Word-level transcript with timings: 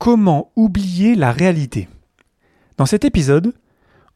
Comment 0.00 0.50
oublier 0.56 1.14
la 1.14 1.30
réalité 1.30 1.86
Dans 2.78 2.86
cet 2.86 3.04
épisode, 3.04 3.52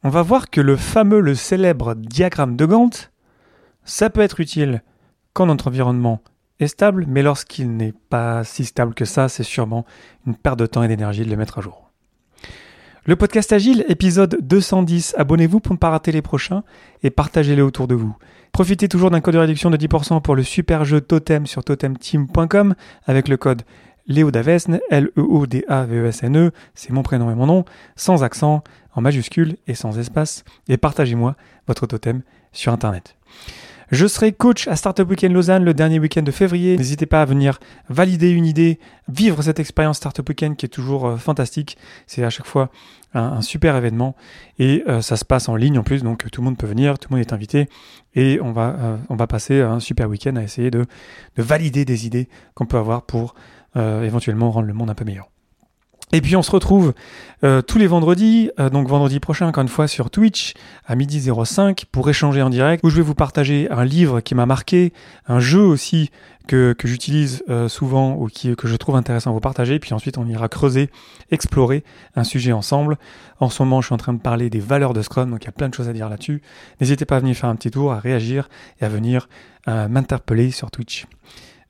on 0.03 0.09
va 0.09 0.23
voir 0.23 0.49
que 0.49 0.63
le 0.63 0.77
fameux, 0.77 1.21
le 1.21 1.35
célèbre 1.35 1.95
diagramme 1.95 2.57
de 2.57 2.65
Gantt, 2.65 3.13
ça 3.85 4.09
peut 4.09 4.23
être 4.23 4.41
utile 4.41 4.83
quand 5.35 5.45
notre 5.45 5.69
environnement 5.69 6.23
est 6.59 6.69
stable, 6.69 7.05
mais 7.07 7.21
lorsqu'il 7.21 7.77
n'est 7.77 7.93
pas 8.09 8.45
si 8.45 8.65
stable 8.65 8.95
que 8.95 9.05
ça, 9.05 9.29
c'est 9.29 9.43
sûrement 9.43 9.85
une 10.27 10.35
perte 10.35 10.59
de 10.59 10.65
temps 10.65 10.83
et 10.83 10.89
d'énergie 10.89 11.27
de 11.27 11.29
le 11.29 11.37
mettre 11.37 11.59
à 11.59 11.61
jour. 11.61 11.91
Le 13.05 13.17
podcast 13.17 13.53
Agile, 13.53 13.85
épisode 13.91 14.39
210. 14.41 15.15
Abonnez-vous 15.19 15.61
pour 15.61 15.75
ne 15.75 15.79
pas 15.79 15.91
rater 15.91 16.13
les 16.13 16.23
prochains 16.23 16.65
et 17.03 17.11
partagez-les 17.11 17.61
autour 17.61 17.89
de 17.89 17.95
vous. 17.95 18.17
Profitez 18.53 18.89
toujours 18.89 19.11
d'un 19.11 19.21
code 19.21 19.35
de 19.35 19.41
réduction 19.41 19.69
de 19.69 19.77
10% 19.77 20.23
pour 20.23 20.35
le 20.35 20.45
super 20.45 20.87
jeu 20.87 21.03
Totem 21.03 21.45
sur 21.45 21.63
totemteam.com 21.63 22.75
avec 23.05 23.29
le 23.29 23.37
code 23.37 23.61
Léo 24.07 24.31
Davesne, 24.31 24.81
L-E-O-D-A-V-E-S-N-E, 24.91 26.53
c'est 26.75 26.93
mon 26.93 27.03
prénom 27.03 27.31
et 27.31 27.35
mon 27.35 27.47
nom, 27.47 27.65
sans 27.97 28.23
accent, 28.23 28.63
en 28.95 29.01
majuscule 29.01 29.57
et 29.67 29.75
sans 29.75 29.99
espace, 29.99 30.45
et 30.69 30.77
partagez-moi 30.77 31.37
votre 31.67 31.87
totem 31.87 32.23
sur 32.53 32.73
Internet. 32.73 33.17
Je 33.91 34.07
serai 34.07 34.33
coach 34.33 34.67
à 34.67 34.77
Startup 34.77 35.09
Weekend 35.09 35.35
Lausanne 35.35 35.65
le 35.65 35.75
dernier 35.75 35.99
week-end 35.99 36.23
de 36.23 36.31
février. 36.31 36.77
N'hésitez 36.77 37.07
pas 37.07 37.21
à 37.21 37.25
venir 37.27 37.61
valider 37.89 38.31
une 38.31 38.47
idée, 38.47 38.79
vivre 39.09 39.43
cette 39.43 39.61
expérience 39.61 39.99
Startup 39.99 40.27
Weekend 40.27 40.57
qui 40.57 40.67
est 40.67 40.71
toujours 40.71 41.07
euh, 41.07 41.17
fantastique. 41.17 41.77
C'est 42.07 42.25
à 42.25 42.31
chaque 42.31 42.47
fois 42.47 42.71
un, 43.13 43.43
super 43.43 43.77
événement 43.77 44.17
et 44.59 44.83
euh, 44.89 45.03
ça 45.03 45.17
se 45.17 45.25
passe 45.25 45.49
en 45.49 45.55
ligne 45.55 45.79
en 45.79 45.85
plus, 45.85 46.03
donc 46.03 46.29
tout 46.31 46.41
le 46.41 46.47
monde 46.47 46.57
peut 46.57 46.67
venir, 46.67 46.99
tout 46.99 47.09
le 47.11 47.17
monde 47.17 47.27
est 47.27 47.33
invité 47.33 47.69
et 48.15 48.41
on 48.43 48.53
va, 48.53 48.99
euh, 49.11 49.27
passer 49.27 49.61
un 49.61 49.81
super 49.81 50.09
week-end 50.09 50.35
à 50.37 50.43
essayer 50.43 50.71
de, 50.71 50.87
de 51.37 51.43
valider 51.43 51.85
des 51.85 52.07
idées 52.07 52.29
qu'on 52.55 52.67
peut 52.67 52.79
avoir 52.79 53.03
pour 53.03 53.35
éventuellement 53.77 54.51
rendre 54.51 54.67
le 54.67 54.75
monde 54.75 54.91
un 54.91 54.95
peu 54.95 55.05
meilleur. 55.05 55.29
Et 56.15 56.21
puis 56.21 56.37
on 56.37 56.43
se 56.43 56.51
retrouve 56.53 56.95
euh, 57.43 57.61
tous 57.61 57.77
les 57.79 57.89
vendredis, 57.89 58.49
euh, 58.61 58.71
donc 58.71 58.87
vendredi 58.87 59.19
prochain 59.19 59.49
encore 59.49 59.63
une 59.63 59.69
fois 59.69 59.89
sur 59.89 60.11
Twitch 60.11 60.55
à 60.87 60.95
midi 60.95 61.21
05 61.21 61.87
pour 61.91 62.09
échanger 62.09 62.41
en 62.41 62.51
direct 62.51 62.85
où 62.85 62.91
je 62.91 62.95
vais 62.95 63.03
vous 63.03 63.17
partager 63.17 63.69
un 63.71 63.85
livre 63.85 64.21
qui 64.21 64.37
m'a 64.37 64.47
marqué, 64.47 64.93
un 65.27 65.41
jeu 65.41 65.63
aussi 65.63 66.13
que, 66.47 66.73
que 66.73 66.87
j'utilise 66.87 67.43
euh, 67.49 67.69
souvent 67.69 68.15
ou 68.15 68.29
qui, 68.29 68.55
que 68.55 68.69
je 68.69 68.77
trouve 68.77 68.95
intéressant 68.95 69.31
à 69.31 69.33
vous 69.33 69.41
partager. 69.41 69.81
Puis 69.81 69.93
ensuite 69.93 70.17
on 70.17 70.29
ira 70.29 70.49
creuser, 70.49 70.89
explorer 71.33 71.83
un 72.15 72.23
sujet 72.23 72.53
ensemble. 72.53 72.97
En 73.41 73.49
ce 73.49 73.61
moment 73.65 73.81
je 73.81 73.87
suis 73.87 73.95
en 73.95 73.99
train 73.99 74.13
de 74.13 74.21
parler 74.21 74.51
des 74.51 74.61
valeurs 74.61 74.93
de 74.93 75.03
Scrum, 75.03 75.31
donc 75.31 75.43
il 75.43 75.47
y 75.47 75.49
a 75.49 75.53
plein 75.53 75.69
de 75.69 75.75
choses 75.75 75.89
à 75.89 75.93
dire 75.93 76.09
là-dessus. 76.09 76.43
N'hésitez 76.81 77.07
pas 77.07 77.17
à 77.17 77.21
venir 77.21 77.35
faire 77.35 77.51
un 77.51 77.57
petit 77.57 77.73
tour, 77.73 77.93
à 77.93 77.99
réagir 77.99 78.49
et 78.81 78.85
à 78.85 78.89
venir 78.89 79.29
m'interpeller 79.67 80.51
sur 80.51 80.71
Twitch. 80.71 81.07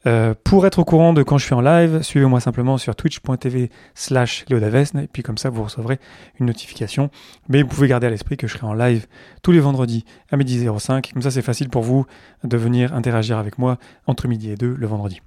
Euh, 0.07 0.35
pour 0.45 0.67
être 0.67 0.79
au 0.79 0.85
courant 0.85 1.13
de 1.13 1.23
quand 1.23 1.39
je 1.39 1.47
suis 1.47 1.55
en 1.55 1.61
live, 1.61 2.03
suivez-moi 2.03 2.41
simplement 2.41 2.77
sur 2.79 2.95
twitch.tv 2.95 3.71
slash 3.95 4.45
leodavesne 4.51 5.01
et 5.01 5.07
puis 5.07 5.23
comme 5.23 5.39
ça 5.39 5.51
vous 5.51 5.63
recevrez 5.63 5.99
une 6.41 6.47
notification. 6.47 7.11
Mais 7.49 7.63
vous 7.63 7.69
pouvez 7.69 7.89
garder 7.89 8.07
à 8.07 8.11
l'esprit 8.11 8.37
que 8.37 8.47
je 8.47 8.55
serai 8.55 8.67
en 8.67 8.75
live 8.75 9.07
tous 9.43 9.53
les 9.53 9.61
vendredis 9.61 10.05
à 10.31 10.37
midi 10.37 10.67
05. 10.79 11.13
Comme 11.13 11.23
ça 11.23 11.31
c'est 11.31 11.43
facile 11.43 11.71
pour 11.71 11.83
vous 11.83 12.07
de 12.43 12.57
venir 12.57 12.95
interagir 12.95 13.39
avec 13.39 13.59
moi 13.59 13.79
entre 14.07 14.29
midi 14.29 14.51
et 14.51 14.57
2 14.57 14.75
le 14.79 14.87
vendredi. 14.87 15.23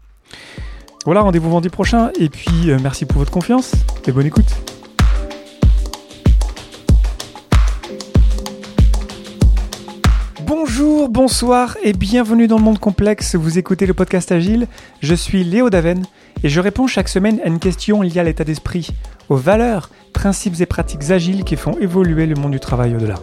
Voilà, 1.06 1.22
rendez-vous 1.22 1.50
vendredi 1.50 1.70
prochain 1.70 2.12
et 2.20 2.30
puis 2.30 2.70
euh, 2.70 2.78
merci 2.82 3.06
pour 3.06 3.18
votre 3.18 3.32
confiance 3.32 3.74
et 4.06 4.12
bonne 4.12 4.26
écoute. 4.26 4.77
Bonsoir 11.10 11.78
et 11.84 11.94
bienvenue 11.94 12.48
dans 12.48 12.58
le 12.58 12.64
monde 12.64 12.80
complexe. 12.80 13.36
Vous 13.36 13.58
écoutez 13.58 13.86
le 13.86 13.94
podcast 13.94 14.30
Agile. 14.34 14.68
Je 15.00 15.16
suis 15.16 15.46
Léo 15.46 15.70
Daven 15.70 16.04
et 16.44 16.50
je 16.50 16.60
réponds 16.60 16.86
chaque 16.86 17.08
semaine 17.08 17.40
à 17.46 17.48
une 17.48 17.60
question 17.60 18.02
liée 18.02 18.20
à 18.20 18.24
l'état 18.24 18.44
d'esprit, 18.44 18.90
aux 19.30 19.38
valeurs, 19.38 19.90
principes 20.12 20.60
et 20.60 20.66
pratiques 20.66 21.10
agiles 21.10 21.46
qui 21.46 21.56
font 21.56 21.78
évoluer 21.80 22.26
le 22.26 22.36
monde 22.36 22.52
du 22.52 22.60
travail 22.60 22.94
au-delà. 22.94 23.16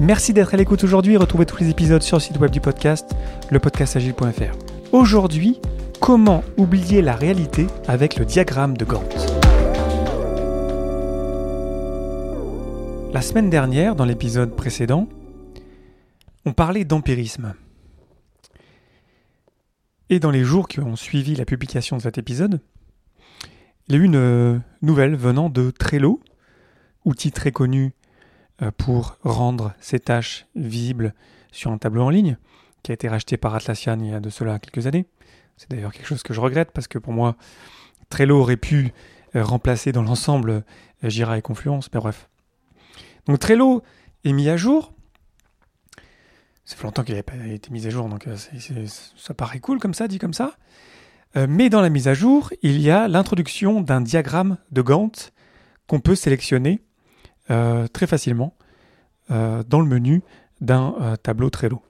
Merci 0.00 0.34
d'être 0.34 0.52
à 0.52 0.58
l'écoute 0.58 0.84
aujourd'hui. 0.84 1.16
Retrouvez 1.16 1.46
tous 1.46 1.56
les 1.56 1.70
épisodes 1.70 2.02
sur 2.02 2.18
le 2.18 2.20
site 2.20 2.38
web 2.38 2.50
du 2.50 2.60
podcast, 2.60 3.10
lepodcastagile.fr. 3.50 4.92
Aujourd'hui, 4.92 5.60
comment 6.00 6.44
oublier 6.58 7.00
la 7.00 7.14
réalité 7.14 7.68
avec 7.86 8.18
le 8.18 8.26
diagramme 8.26 8.76
de 8.76 8.84
Gantt? 8.84 9.16
La 13.14 13.22
semaine 13.22 13.48
dernière, 13.48 13.94
dans 13.94 14.04
l'épisode 14.04 14.54
précédent, 14.54 15.08
on 16.48 16.54
parlait 16.54 16.86
d'empirisme. 16.86 17.54
Et 20.08 20.18
dans 20.18 20.30
les 20.30 20.44
jours 20.44 20.66
qui 20.66 20.80
ont 20.80 20.96
suivi 20.96 21.34
la 21.34 21.44
publication 21.44 21.98
de 21.98 22.02
cet 22.02 22.16
épisode, 22.16 22.62
il 23.86 23.94
y 23.94 23.98
a 23.98 24.00
eu 24.00 24.04
une 24.04 24.16
euh, 24.16 24.58
nouvelle 24.80 25.14
venant 25.14 25.50
de 25.50 25.70
Trello, 25.70 26.22
outil 27.04 27.32
très 27.32 27.52
connu 27.52 27.92
euh, 28.62 28.70
pour 28.70 29.18
rendre 29.24 29.74
ses 29.78 30.00
tâches 30.00 30.46
visibles 30.54 31.12
sur 31.52 31.70
un 31.70 31.76
tableau 31.76 32.04
en 32.04 32.08
ligne, 32.08 32.38
qui 32.82 32.92
a 32.92 32.94
été 32.94 33.08
racheté 33.08 33.36
par 33.36 33.54
Atlassian 33.54 33.98
il 34.00 34.08
y 34.08 34.14
a 34.14 34.20
de 34.20 34.30
cela 34.30 34.58
quelques 34.58 34.86
années. 34.86 35.04
C'est 35.58 35.70
d'ailleurs 35.70 35.92
quelque 35.92 36.06
chose 36.06 36.22
que 36.22 36.32
je 36.32 36.40
regrette 36.40 36.70
parce 36.72 36.88
que 36.88 36.98
pour 36.98 37.12
moi, 37.12 37.36
Trello 38.08 38.40
aurait 38.40 38.56
pu 38.56 38.94
euh, 39.36 39.44
remplacer 39.44 39.92
dans 39.92 40.02
l'ensemble 40.02 40.64
Jira 41.02 41.36
et 41.36 41.42
Confluence, 41.42 41.90
mais 41.92 42.00
bref. 42.00 42.30
Donc 43.26 43.38
Trello 43.38 43.82
est 44.24 44.32
mis 44.32 44.48
à 44.48 44.56
jour, 44.56 44.94
ça 46.68 46.76
fait 46.76 46.84
longtemps 46.84 47.02
qu'il 47.02 47.14
n'avait 47.14 47.22
pas 47.22 47.34
été 47.46 47.70
mis 47.70 47.86
à 47.86 47.90
jour, 47.90 48.10
donc 48.10 48.26
euh, 48.26 48.36
ça 49.16 49.32
paraît 49.32 49.58
cool 49.58 49.78
comme 49.78 49.94
ça, 49.94 50.06
dit 50.06 50.18
comme 50.18 50.34
ça. 50.34 50.52
Euh, 51.34 51.46
mais 51.48 51.70
dans 51.70 51.80
la 51.80 51.88
mise 51.88 52.08
à 52.08 52.14
jour, 52.14 52.52
il 52.60 52.78
y 52.78 52.90
a 52.90 53.08
l'introduction 53.08 53.80
d'un 53.80 54.02
diagramme 54.02 54.58
de 54.70 54.82
Gantt 54.82 55.32
qu'on 55.86 56.00
peut 56.00 56.14
sélectionner 56.14 56.82
euh, 57.50 57.88
très 57.88 58.06
facilement 58.06 58.54
dans 59.30 59.80
le 59.80 59.84
menu 59.84 60.22
d'un 60.62 61.16
tableau 61.22 61.50
Trello. 61.50 61.82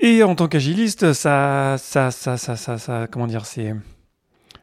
Et 0.00 0.22
en 0.22 0.34
tant 0.34 0.48
qu'agiliste, 0.48 1.12
ça, 1.12 1.76
ça, 1.78 2.10
ça, 2.10 2.38
ça, 2.38 2.56
ça, 2.56 2.78
ça, 2.78 3.06
comment 3.06 3.26
dire, 3.26 3.44
c'est, 3.44 3.74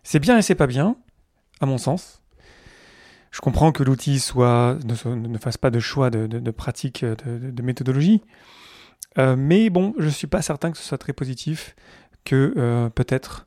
c'est 0.01 0.17
bien 0.17 0.39
et 0.39 0.41
c'est 0.41 0.55
pas 0.55 0.65
bien, 0.65 0.95
à 1.61 1.67
mon 1.67 1.77
sens. 1.77 2.24
Je 3.35 3.41
comprends 3.41 3.73
que 3.73 3.83
l'outil 3.83 4.13
ne, 4.13 5.37
fasse 5.37 5.57
pas 5.57 5.69
de 5.69 5.81
choix 5.81 6.09
de, 6.09 6.51
pratique, 6.51 7.03
de, 7.03 7.61
méthodologie, 7.61 8.21
euh, 9.17 9.35
mais 9.37 9.69
bon, 9.69 9.93
je 9.97 10.05
ne 10.05 10.09
suis 10.09 10.27
pas 10.27 10.41
certain 10.41 10.71
que 10.71 10.77
ce 10.77 10.85
soit 10.85 10.97
très 10.97 11.11
positif, 11.11 11.75
que 12.23 12.53
euh, 12.55 12.87
peut-être 12.89 13.45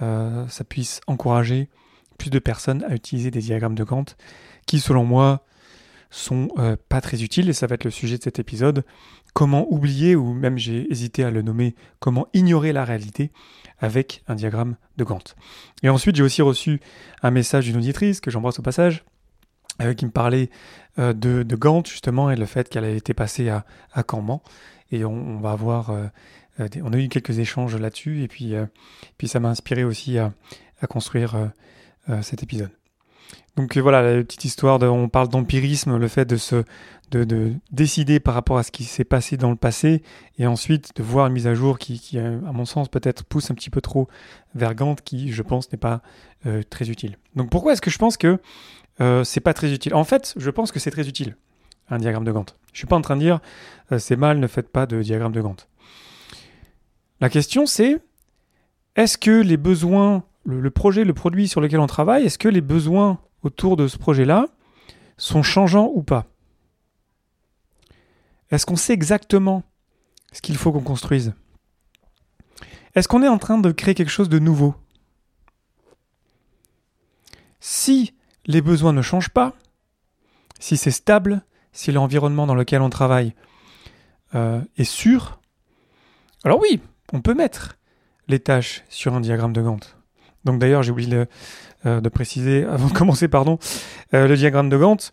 euh, 0.00 0.48
ça 0.48 0.64
puisse 0.64 1.02
encourager 1.06 1.68
plus 2.16 2.30
de 2.30 2.38
personnes 2.38 2.82
à 2.84 2.94
utiliser 2.94 3.30
des 3.30 3.40
diagrammes 3.40 3.74
de 3.74 3.84
Gantt 3.84 4.16
qui, 4.64 4.80
selon 4.80 5.04
moi, 5.04 5.44
sont 6.10 6.48
pas 6.88 7.02
très 7.02 7.22
utiles, 7.22 7.50
et 7.50 7.52
ça 7.52 7.66
va 7.66 7.74
être 7.74 7.84
le 7.84 7.90
sujet 7.90 8.16
de 8.16 8.22
cet 8.22 8.38
épisode. 8.38 8.84
Comment 9.34 9.70
oublier, 9.70 10.16
ou 10.16 10.32
même 10.32 10.56
j'ai 10.56 10.90
hésité 10.90 11.24
à 11.24 11.30
le 11.30 11.42
nommer, 11.42 11.74
comment 11.98 12.26
ignorer 12.32 12.72
la 12.72 12.86
réalité 12.86 13.32
avec 13.80 14.22
un 14.28 14.34
diagramme 14.34 14.76
de 14.96 15.04
Gantt. 15.04 15.36
Et 15.82 15.90
ensuite, 15.90 16.16
j'ai 16.16 16.22
aussi 16.22 16.40
reçu 16.40 16.80
un 17.22 17.30
message 17.30 17.66
d'une 17.66 17.76
auditrice 17.76 18.20
que 18.20 18.30
j'embrasse 18.30 18.58
au 18.58 18.62
passage, 18.62 19.04
euh, 19.80 19.94
qui 19.94 20.04
me 20.04 20.10
parlait 20.10 20.50
euh, 20.98 21.12
de, 21.12 21.42
de, 21.42 21.56
Gantt 21.56 21.86
justement 21.86 22.30
et 22.30 22.36
le 22.36 22.46
fait 22.46 22.68
qu'elle 22.68 22.84
a 22.84 22.90
été 22.90 23.14
passée 23.14 23.48
à, 23.48 23.64
à. 23.94 24.04
Et 24.92 25.04
on, 25.04 25.38
va 25.38 25.52
avoir, 25.52 25.90
euh, 25.90 26.06
on 26.82 26.92
a 26.92 26.96
eu 26.98 27.08
quelques 27.08 27.38
échanges 27.38 27.76
là-dessus 27.76 28.22
et 28.22 28.28
puis, 28.28 28.54
puis 29.18 29.28
ça 29.28 29.38
m'a 29.38 29.48
inspiré 29.48 29.84
aussi 29.84 30.18
à, 30.18 30.32
à 30.80 30.86
construire 30.88 31.50
cet 32.22 32.42
épisode. 32.42 32.79
Donc 33.56 33.76
voilà, 33.76 34.02
la 34.02 34.22
petite 34.22 34.44
histoire, 34.44 34.78
de, 34.78 34.86
on 34.86 35.08
parle 35.08 35.28
d'empirisme, 35.28 35.96
le 35.96 36.08
fait 36.08 36.24
de 36.24 37.52
décider 37.72 38.20
par 38.20 38.34
rapport 38.34 38.58
à 38.58 38.62
ce 38.62 38.70
qui 38.70 38.84
s'est 38.84 39.04
passé 39.04 39.36
dans 39.36 39.50
le 39.50 39.56
passé, 39.56 40.02
et 40.38 40.46
ensuite 40.46 40.96
de 40.96 41.02
voir 41.02 41.26
une 41.26 41.34
mise 41.34 41.46
à 41.46 41.54
jour 41.54 41.78
qui, 41.78 41.98
qui 41.98 42.18
à 42.18 42.52
mon 42.52 42.64
sens, 42.64 42.88
peut-être 42.88 43.24
pousse 43.24 43.50
un 43.50 43.54
petit 43.54 43.70
peu 43.70 43.80
trop 43.80 44.08
vers 44.54 44.74
Gantt, 44.74 45.02
qui, 45.02 45.32
je 45.32 45.42
pense, 45.42 45.70
n'est 45.72 45.78
pas 45.78 46.00
très 46.70 46.88
utile. 46.88 47.16
Donc 47.36 47.50
pourquoi 47.50 47.72
est-ce 47.72 47.82
que 47.82 47.90
je 47.90 47.98
pense 47.98 48.16
que 48.16 48.38
euh, 49.00 49.24
c'est 49.24 49.40
pas 49.40 49.54
très 49.54 49.72
utile? 49.72 49.94
En 49.94 50.04
fait, 50.04 50.34
je 50.36 50.50
pense 50.50 50.72
que 50.72 50.78
c'est 50.78 50.90
très 50.90 51.08
utile, 51.08 51.36
un 51.90 51.98
diagramme 51.98 52.24
de 52.24 52.32
Gantt. 52.32 52.56
Je 52.72 52.78
suis 52.78 52.86
pas 52.86 52.96
en 52.96 53.00
train 53.00 53.16
de 53.16 53.22
dire 53.22 53.40
euh, 53.92 53.98
c'est 53.98 54.16
mal, 54.16 54.38
ne 54.38 54.46
faites 54.46 54.68
pas 54.68 54.86
de 54.86 55.02
diagramme 55.02 55.32
de 55.32 55.40
Gantt. 55.40 55.68
La 57.20 57.28
question 57.28 57.66
c'est 57.66 58.00
est-ce 58.96 59.18
que 59.18 59.30
les 59.30 59.56
besoins, 59.56 60.24
le, 60.44 60.70
projet, 60.70 61.04
le 61.04 61.14
produit 61.14 61.48
sur 61.48 61.60
lequel 61.60 61.80
on 61.80 61.86
travaille, 61.86 62.24
est-ce 62.24 62.38
que 62.38 62.48
les 62.48 62.60
besoins 62.60 63.20
autour 63.42 63.76
de 63.76 63.88
ce 63.88 63.98
projet-là 63.98 64.46
sont 65.16 65.42
changeants 65.42 65.90
ou 65.94 66.02
pas? 66.02 66.26
Est-ce 68.50 68.66
qu'on 68.66 68.76
sait 68.76 68.92
exactement 68.92 69.62
ce 70.32 70.42
qu'il 70.42 70.56
faut 70.56 70.72
qu'on 70.72 70.80
construise? 70.80 71.34
Est-ce 72.94 73.06
qu'on 73.06 73.22
est 73.22 73.28
en 73.28 73.38
train 73.38 73.58
de 73.58 73.70
créer 73.70 73.94
quelque 73.94 74.10
chose 74.10 74.28
de 74.28 74.38
nouveau? 74.38 74.74
Si 77.60 78.14
les 78.46 78.62
besoins 78.62 78.92
ne 78.92 79.02
changent 79.02 79.30
pas, 79.30 79.54
si 80.58 80.76
c'est 80.76 80.90
stable, 80.90 81.44
si 81.72 81.92
l'environnement 81.92 82.46
dans 82.46 82.54
lequel 82.54 82.82
on 82.82 82.90
travaille 82.90 83.34
euh, 84.34 84.60
est 84.76 84.84
sûr, 84.84 85.40
alors 86.42 86.58
oui, 86.60 86.80
on 87.12 87.20
peut 87.20 87.34
mettre 87.34 87.78
les 88.28 88.40
tâches 88.40 88.82
sur 88.88 89.14
un 89.14 89.20
diagramme 89.20 89.52
de 89.52 89.62
Gantt. 89.62 89.96
Donc 90.44 90.58
d'ailleurs, 90.58 90.82
j'ai 90.82 90.90
oublié 90.90 91.24
de, 91.84 92.08
préciser 92.08 92.64
avant 92.70 92.88
de 92.88 92.92
commencer, 92.92 93.28
pardon, 93.28 93.58
le 94.12 94.34
diagramme 94.34 94.68
de 94.68 94.76
Gantt, 94.76 95.12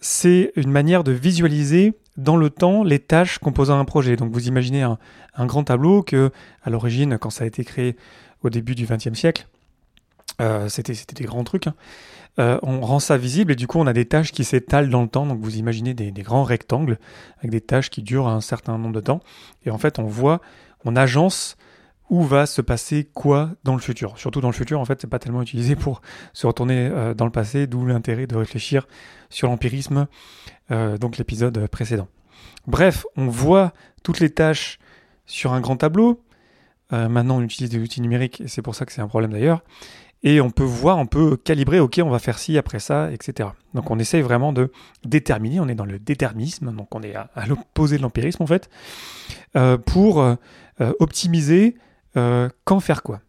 c'est 0.00 0.52
une 0.56 0.70
manière 0.70 1.04
de 1.04 1.12
visualiser 1.12 1.94
dans 2.16 2.36
le 2.36 2.50
temps 2.50 2.84
les 2.84 2.98
tâches 2.98 3.38
composant 3.38 3.78
un 3.78 3.84
projet. 3.84 4.16
Donc 4.16 4.32
vous 4.32 4.48
imaginez 4.48 4.82
un, 4.82 4.98
grand 5.46 5.64
tableau 5.64 6.02
que, 6.02 6.30
à 6.62 6.70
l'origine, 6.70 7.18
quand 7.18 7.30
ça 7.30 7.44
a 7.44 7.46
été 7.46 7.64
créé 7.64 7.96
au 8.42 8.50
début 8.50 8.74
du 8.74 8.86
XXe 8.86 9.14
siècle, 9.14 9.46
euh, 10.40 10.68
c'était 10.68 10.94
des 11.14 11.24
grands 11.24 11.44
trucs. 11.44 11.66
Hein. 11.66 11.74
Euh, 12.38 12.58
on 12.62 12.80
rend 12.80 13.00
ça 13.00 13.16
visible 13.16 13.52
et 13.52 13.56
du 13.56 13.66
coup 13.66 13.78
on 13.78 13.86
a 13.86 13.92
des 13.92 14.04
tâches 14.04 14.32
qui 14.32 14.44
s'étalent 14.44 14.88
dans 14.88 15.02
le 15.02 15.08
temps. 15.08 15.26
Donc 15.26 15.40
vous 15.40 15.56
imaginez 15.56 15.94
des, 15.94 16.12
grands 16.22 16.44
rectangles 16.44 16.98
avec 17.38 17.50
des 17.50 17.60
tâches 17.60 17.90
qui 17.90 18.02
durent 18.02 18.28
un 18.28 18.40
certain 18.40 18.78
nombre 18.78 18.94
de 18.94 19.00
temps. 19.00 19.20
Et 19.64 19.70
en 19.70 19.78
fait 19.78 19.98
on 19.98 20.04
voit, 20.04 20.40
on 20.84 20.96
agence 20.96 21.56
où 22.10 22.22
va 22.22 22.46
se 22.46 22.60
passer 22.60 23.04
quoi 23.04 23.50
dans 23.64 23.74
le 23.74 23.80
futur. 23.80 24.18
Surtout 24.18 24.40
dans 24.40 24.48
le 24.48 24.54
futur, 24.54 24.80
en 24.80 24.84
fait, 24.84 25.00
c'est 25.00 25.06
pas 25.08 25.18
tellement 25.18 25.42
utilisé 25.42 25.76
pour 25.76 26.02
se 26.32 26.46
retourner 26.46 26.88
euh, 26.92 27.14
dans 27.14 27.24
le 27.24 27.30
passé, 27.30 27.66
d'où 27.66 27.86
l'intérêt 27.86 28.26
de 28.26 28.36
réfléchir 28.36 28.86
sur 29.30 29.48
l'empirisme, 29.48 30.06
donc 30.70 31.18
l'épisode 31.18 31.66
précédent. 31.66 32.06
Bref, 32.66 33.04
on 33.16 33.26
voit 33.26 33.72
toutes 34.04 34.20
les 34.20 34.30
tâches 34.30 34.78
sur 35.26 35.52
un 35.52 35.60
grand 35.60 35.76
tableau. 35.76 36.22
maintenant, 36.90 37.38
on 37.38 37.42
utilise 37.42 37.70
des 37.70 37.78
outils 37.78 38.00
numériques 38.00 38.40
et 38.40 38.48
c'est 38.48 38.62
pour 38.62 38.76
ça 38.76 38.86
que 38.86 38.92
c'est 38.92 39.00
un 39.00 39.08
problème 39.08 39.32
d'ailleurs 39.32 39.62
et 40.22 40.40
on 40.40 40.50
peut 40.50 40.64
voir, 40.64 40.98
on 40.98 41.06
peut 41.06 41.36
calibrer, 41.36 41.80
ok, 41.80 42.00
on 42.04 42.10
va 42.10 42.18
faire 42.18 42.38
ci 42.38 42.58
après 42.58 42.78
ça, 42.78 43.10
etc. 43.12 43.50
Donc 43.74 43.90
on 43.90 43.98
essaye 43.98 44.20
vraiment 44.20 44.52
de 44.52 44.70
déterminer, 45.04 45.60
on 45.60 45.68
est 45.68 45.74
dans 45.74 45.86
le 45.86 45.98
déterminisme, 45.98 46.74
donc 46.74 46.94
on 46.94 47.02
est 47.02 47.14
à, 47.14 47.28
l'opposé 47.46 47.96
de 47.96 48.02
l'empirisme 48.02 48.42
en 48.42 48.46
fait, 48.46 48.68
euh, 49.56 49.78
pour 49.78 50.20
euh, 50.20 50.36
optimiser 50.98 51.76
euh, 52.16 52.48
quand 52.64 52.80
faire 52.80 53.02
quoi? 53.02 53.20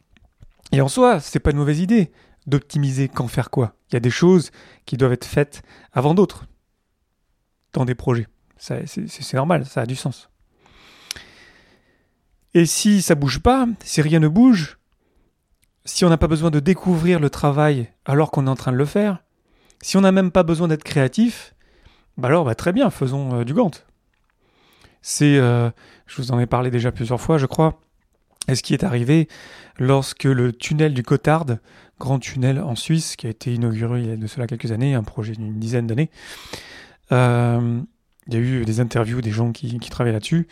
Et 0.72 0.82
en 0.82 0.88
soi, 0.88 1.20
c'est 1.20 1.40
pas 1.40 1.52
une 1.52 1.58
mauvaise 1.58 1.80
idée 1.80 2.12
d'optimiser 2.48 3.08
quand 3.08 3.28
faire 3.28 3.50
quoi. 3.50 3.76
Il 3.90 3.94
y 3.94 3.98
a 3.98 4.00
des 4.00 4.10
choses 4.10 4.52
qui 4.86 4.98
doivent 4.98 5.14
être 5.14 5.26
faites 5.26 5.64
avant 5.94 6.14
d'autres 6.14 6.46
dans 7.74 7.86
des 7.86 7.96
projets. 7.96 8.28
C'est 8.58 9.34
normal, 9.34 9.66
ça 9.66 9.82
a 9.82 9.86
du 9.86 9.96
sens. 9.96 10.30
Et 12.54 12.66
si 12.66 13.02
ça 13.02 13.16
bouge 13.16 13.40
pas, 13.40 13.68
si 13.84 14.02
rien 14.02 14.20
ne 14.20 14.28
bouge, 14.28 14.78
si 15.86 16.06
on 16.06 16.10
n'a 16.10 16.18
pas 16.18 16.28
besoin 16.28 16.52
de 16.52 16.60
découvrir 16.60 17.20
le 17.20 17.30
travail 17.30 17.90
alors 18.06 18.30
qu'on 18.30 18.48
est 18.48 18.50
en 18.50 18.56
train 18.56 18.72
de 18.72 18.78
le 18.78 18.86
faire, 18.86 19.24
si 19.82 19.98
on 19.98 20.02
n'a 20.02 20.12
même 20.12 20.32
pas 20.32 20.44
besoin 20.44 20.68
d'être 20.68 20.84
créatif, 20.84 21.56
bah 22.18 22.28
alors 22.28 22.46
bah 22.46 22.56
très 22.56 22.74
bien, 22.74 22.90
faisons 22.90 23.40
euh, 23.40 23.44
du 23.44 23.54
Gantt. 23.54 23.86
C'est, 25.02 25.38
euh, 25.38 25.72
je 26.06 26.22
vous 26.22 26.32
en 26.32 26.40
ai 26.40 26.46
parlé 26.46 26.70
déjà 26.70 26.92
plusieurs 26.92 27.20
fois, 27.20 27.38
je 27.38 27.48
crois, 27.48 27.80
et 28.48 28.56
ce 28.56 28.64
qui 28.64 28.74
est 28.74 28.84
arrivé 28.84 29.28
lorsque 29.78 30.24
le 30.24 30.52
tunnel 30.52 30.94
du 30.94 31.04
Cotard, 31.04 31.46
grand 32.00 32.20
tunnel 32.20 32.60
en 32.60 32.76
Suisse, 32.76 33.16
qui 33.16 33.28
a 33.28 33.30
été 33.30 33.54
inauguré 33.54 34.02
il 34.02 34.10
y 34.10 34.12
a 34.12 34.18
de 34.18 34.28
cela 34.28 34.48
quelques 34.48 34.72
années, 34.72 34.96
un 34.96 35.04
projet 35.04 35.34
d'une 35.34 35.60
dizaine 35.60 35.88
d'années, 35.88 36.10
euh, 37.12 37.82
il 38.28 38.34
y 38.34 38.38
a 38.38 38.40
eu 38.40 38.66
des 38.66 38.80
interviews 38.80 39.22
des 39.22 39.32
gens 39.32 39.52
qui, 39.52 39.78
travaillent 39.90 40.14
là-dessus, 40.14 40.48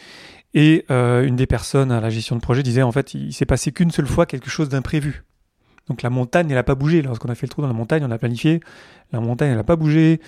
et 0.53 0.85
euh, 0.89 1.23
une 1.23 1.35
des 1.35 1.47
personnes 1.47 1.91
à 1.91 2.01
la 2.01 2.09
gestion 2.09 2.35
de 2.35 2.41
projet 2.41 2.63
disait 2.63 2.81
en 2.81 2.91
fait, 2.91 3.13
il 3.13 3.33
s'est 3.33 3.45
passé 3.45 3.71
qu'une 3.71 3.91
seule 3.91 4.07
fois 4.07 4.25
quelque 4.25 4.49
chose 4.49 4.69
d'imprévu. 4.69 5.23
Donc 5.87 6.03
la 6.03 6.09
montagne, 6.09 6.47
elle 6.49 6.55
n'a 6.55 6.63
pas 6.63 6.75
bougé. 6.75 7.01
Lorsqu'on 7.01 7.29
a 7.29 7.35
fait 7.35 7.47
le 7.47 7.49
trou 7.49 7.61
dans 7.61 7.67
la 7.67 7.73
montagne, 7.73 8.03
on 8.05 8.11
a 8.11 8.17
planifié. 8.17 8.59
La 9.11 9.19
montagne, 9.19 9.49
elle 9.49 9.57
n'a 9.57 9.63
pas 9.63 9.75
bougé. 9.75 10.21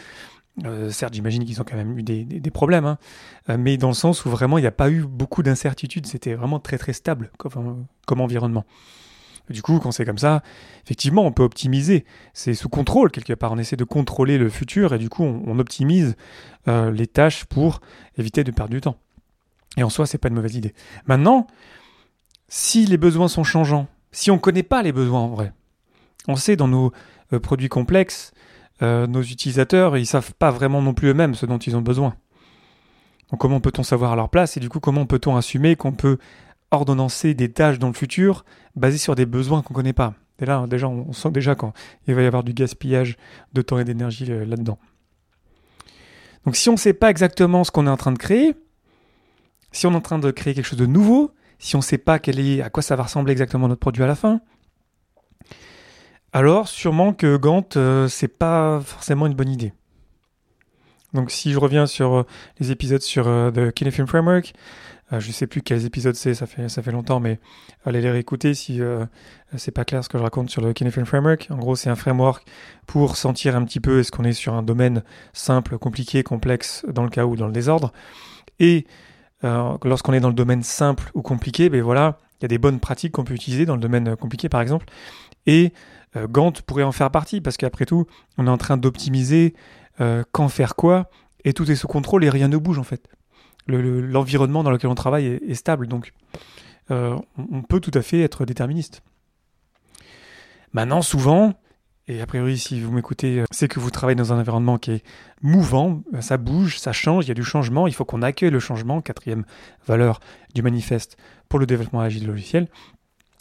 Euh, 0.65 0.89
certes, 0.89 1.13
j'imagine 1.13 1.45
qu'ils 1.45 1.62
ont 1.62 1.63
quand 1.63 1.77
même 1.77 1.98
eu 1.98 2.03
des, 2.03 2.51
problèmes, 2.51 2.86
hein. 2.86 2.98
euh, 3.50 3.57
mais 3.57 3.77
dans 3.77 3.88
le 3.88 3.94
sens 3.94 4.25
où 4.25 4.30
vraiment 4.30 4.57
il 4.57 4.62
n'y 4.62 4.68
a 4.68 4.71
pas 4.71 4.89
eu 4.89 5.03
beaucoup 5.03 5.44
d'incertitudes. 5.44 6.06
C'était 6.06 6.33
vraiment 6.33 6.59
très 6.59 6.77
très 6.77 6.94
stable 6.94 7.31
comme, 7.38 7.88
environnement. 8.09 8.65
Du 9.50 9.62
coup, 9.62 9.80
quand 9.80 9.92
c'est 9.92 10.06
comme 10.06 10.18
ça, 10.18 10.44
effectivement, 10.83 11.25
on 11.25 11.31
peut 11.31 11.44
optimiser. 11.44 12.06
C'est 12.33 12.53
sous 12.53 12.69
contrôle 12.69 13.12
quelque 13.12 13.33
part. 13.33 13.51
On 13.51 13.57
essaie 13.57 13.75
de 13.75 13.83
contrôler 13.83 14.38
le 14.38 14.50
futur 14.50 14.94
et 14.94 14.98
du 14.98 15.09
coup, 15.09 15.24
on, 15.24 15.59
optimise 15.59 16.15
les 16.68 17.07
tâches 17.07 17.45
pour 17.45 17.81
éviter 18.18 18.44
de 18.44 18.51
perdre 18.51 18.71
du 18.71 18.81
temps. 18.81 18.97
Et 19.77 19.83
en 19.83 19.89
soi, 19.89 20.06
c'est 20.06 20.18
pas 20.18 20.27
une 20.27 20.36
mauvaise 20.36 20.56
idée. 20.56 20.74
Maintenant, 21.06 21.47
si 22.47 22.86
les 22.86 22.97
besoins 22.97 23.27
sont 23.27 23.44
changeants, 23.44 23.88
si 24.12 24.30
on 24.31 24.36
ne 24.36 24.39
connaît 24.39 24.63
pas 24.63 24.83
les 24.83 24.92
besoins 24.92 25.21
en 25.21 25.30
vrai, 25.30 25.54
on 26.27 26.36
sait 26.36 26.56
dans 26.56 26.68
nos 26.68 26.92
euh, 27.33 27.39
produits 27.39 27.69
complexes, 27.69 28.31
euh, 28.81 29.07
nos 29.07 29.22
utilisateurs, 29.22 29.98
ils 29.98 30.06
savent 30.06 30.33
pas 30.33 30.51
vraiment 30.51 30.81
non 30.81 30.94
plus 30.94 31.10
eux-mêmes 31.10 31.36
ce 31.36 31.45
dont 31.45 31.57
ils 31.57 31.75
ont 31.75 31.81
besoin. 31.81 32.16
Donc 33.31 33.39
comment 33.39 33.60
peut-on 33.62 33.83
savoir 33.83 34.13
à 34.13 34.16
leur 34.16 34.30
place 34.30 34.57
et 34.57 34.60
du 34.60 34.69
coup 34.69 34.80
comment 34.80 35.06
peut-on 35.06 35.36
assumer 35.36 35.75
qu'on 35.75 35.94
peut 35.94 36.18
ordonnancer 36.72 37.33
des 37.33 37.51
tâches 37.51 37.80
dans 37.80 37.88
le 37.88 37.94
futur 37.94 38.45
basées 38.75 38.98
sur 38.98 39.16
des 39.16 39.25
besoins 39.25 39.62
qu'on 39.62 39.74
ne 39.74 39.75
connaît 39.75 39.94
pas? 39.94 40.13
Et 40.39 40.45
là, 40.45 40.66
déjà, 40.68 40.88
on 40.88 41.13
sent 41.13 41.30
déjà 41.31 41.54
quand 41.54 41.74
il 42.07 42.16
va 42.16 42.24
y 42.24 42.25
avoir 42.25 42.44
du 42.44 42.54
gaspillage 42.54 43.16
de 43.54 43.62
temps 43.62 43.78
et 43.78 43.83
d'énergie 43.83 44.25
euh, 44.30 44.44
là-dedans. 44.45 44.80
Donc 46.45 46.56
si 46.56 46.69
on 46.69 46.74
ne 46.74 46.78
sait 46.78 46.94
pas 46.94 47.12
exactement 47.12 47.63
ce 47.63 47.72
qu'on 47.72 47.86
est 47.86 47.92
en 47.92 47.98
train 47.98 48.12
de 48.12 48.18
créer, 48.18 48.56
si 49.72 49.86
on 49.86 49.92
est 49.92 49.95
en 49.95 50.01
train 50.01 50.18
de 50.18 50.31
créer 50.31 50.56
quelque 50.56 50.66
chose 50.66 50.80
de 50.80 50.88
nouveau, 50.88 51.31
si 51.60 51.75
on 51.75 51.80
ne 51.80 51.83
sait 51.83 52.00
pas 52.00 52.16
à 52.16 52.69
quoi 52.69 52.81
ça 52.81 52.95
va 52.95 53.04
ressembler 53.04 53.31
exactement 53.31 53.68
notre 53.68 53.80
produit 53.80 54.04
à 54.04 54.07
la 54.07 54.16
fin, 54.16 54.42
alors 56.33 56.68
sûrement 56.68 57.13
que 57.13 57.38
Gantt, 57.38 57.78
euh, 57.78 58.07
c'est 58.07 58.28
pas 58.28 58.81
forcément 58.81 59.28
une 59.28 59.33
bonne 59.33 59.50
idée. 59.50 59.74
Donc 61.13 61.30
si 61.31 61.51
je 61.51 61.60
reviens 61.60 61.86
sur 61.86 62.13
euh, 62.13 62.24
les 62.60 62.72
épisodes 62.72 63.01
sur 63.01 63.28
euh, 63.28 63.51
The 63.51 63.72
Kinefilm 63.74 64.07
Framework, 64.07 64.54
je 65.12 65.28
ne 65.28 65.33
sais 65.33 65.45
plus 65.45 65.62
quels 65.62 65.86
épisodes 65.86 66.16
c'est, 66.16 66.33
ça 66.33 66.45
fait, 66.45 66.69
ça 66.69 66.81
fait 66.81 66.94
longtemps, 66.94 67.19
mais 67.19 67.38
allez 67.86 68.00
les 68.00 68.10
réécouter 68.10 68.54
si 68.54 68.80
c'est 69.57 69.72
pas 69.72 69.83
clair 69.83 70.06
ce 70.06 70.07
que 70.07 70.18
je 70.18 70.24
raconte 70.24 70.50
sur 70.50 70.62
le 70.62 70.72
Kinefilm 70.72 71.06
Framework. 71.06 71.50
En 71.50 71.57
gros, 71.57 71.75
c'est 71.75 71.89
un 71.89 71.98
framework 71.98 72.48
pour 72.88 73.18
sentir 73.18 73.57
un 73.57 73.66
petit 73.66 73.81
peu 73.81 74.00
est-ce 74.00 74.10
qu'on 74.10 74.24
est 74.24 74.31
sur 74.31 74.54
un 74.54 74.63
domaine 74.63 75.04
simple, 75.33 75.78
compliqué, 75.78 76.24
complexe, 76.24 76.86
dans 76.88 77.04
le 77.04 77.10
cas 77.10 77.25
ou 77.25 77.36
dans 77.36 77.48
le 77.48 77.51
désordre. 77.51 77.92
Et 78.60 78.86
euh, 79.44 79.78
lorsqu'on 79.83 80.13
est 80.13 80.19
dans 80.19 80.30
le 80.30 80.36
domaine 80.36 80.63
simple 80.63 81.10
ou 81.13 81.22
compliqué, 81.22 81.69
ben 81.69 81.81
voilà, 81.81 82.18
il 82.39 82.44
y 82.44 82.45
a 82.45 82.48
des 82.48 82.57
bonnes 82.57 82.80
pratiques 82.80 83.13
qu'on 83.13 83.24
peut 83.24 83.33
utiliser 83.33 83.66
dans 83.66 83.75
le 83.75 83.81
domaine 83.81 84.10
euh, 84.10 84.16
compliqué 84.16 84.50
par 84.50 84.62
exemple. 84.62 84.86
Euh, 86.16 86.28
Gantt 86.28 86.62
pourrait 86.62 86.84
en 86.84 86.92
faire 86.92 87.12
partie 87.12 87.42
parce 87.42 87.58
qu'après 87.58 87.86
tout, 87.86 88.06
on 88.38 88.48
est 88.48 88.50
en 88.50 88.58
train 88.58 88.78
d'optimiser 88.78 89.54
quand 90.31 90.48
faire 90.48 90.75
quoi 90.75 91.12
et 91.44 91.54
tout 91.54 91.69
est 91.69 91.75
sous 91.75 91.88
contrôle 91.88 92.24
et 92.24 92.30
rien 92.31 92.48
ne 92.48 92.58
bouge 92.58 92.80
en 92.80 92.84
fait. 92.84 93.08
L'environnement 93.68 94.63
dans 94.63 94.72
lequel 94.72 94.90
on 94.90 94.96
travaille 94.96 95.28
est, 95.28 95.54
stable 95.54 95.86
donc 95.86 96.12
on 96.90 97.62
peut 97.69 97.80
tout 97.80 97.92
à 97.94 98.02
fait 98.02 98.22
être 98.22 98.46
déterministe. 98.46 99.04
Maintenant, 100.74 101.04
souvent, 101.04 101.54
et 102.07 102.21
a 102.21 102.26
priori, 102.26 102.57
si 102.57 102.81
vous 102.81 102.92
m'écoutez, 102.92 103.40
euh, 103.40 103.45
c'est 103.52 103.68
que 103.68 103.80
vous 103.80 103.92
travaillez 103.92 104.16
dans 104.16 104.33
un 104.33 104.40
environnement 104.40 104.78
qui 104.78 104.92
est 104.92 105.04
mouvant, 105.42 106.02
euh, 106.14 106.21
ça 106.21 106.38
bouge, 106.38 106.78
ça 106.78 106.94
change, 106.94 107.26
il 107.26 107.28
y 107.30 107.31
a 107.31 107.35
du 107.35 107.44
changement, 107.44 107.88
il 107.88 107.94
faut 107.94 108.06
qu'on 108.06 108.21
accueille 108.21 108.50
le 108.50 108.59
changement, 108.59 109.02
quatrième 109.02 109.45
valeur 109.85 110.19
du 110.54 110.62
manifeste 110.62 111.18
pour 111.47 111.59
le 111.59 111.66
développement 111.66 112.02
agile 112.02 112.28
logiciel. 112.28 112.68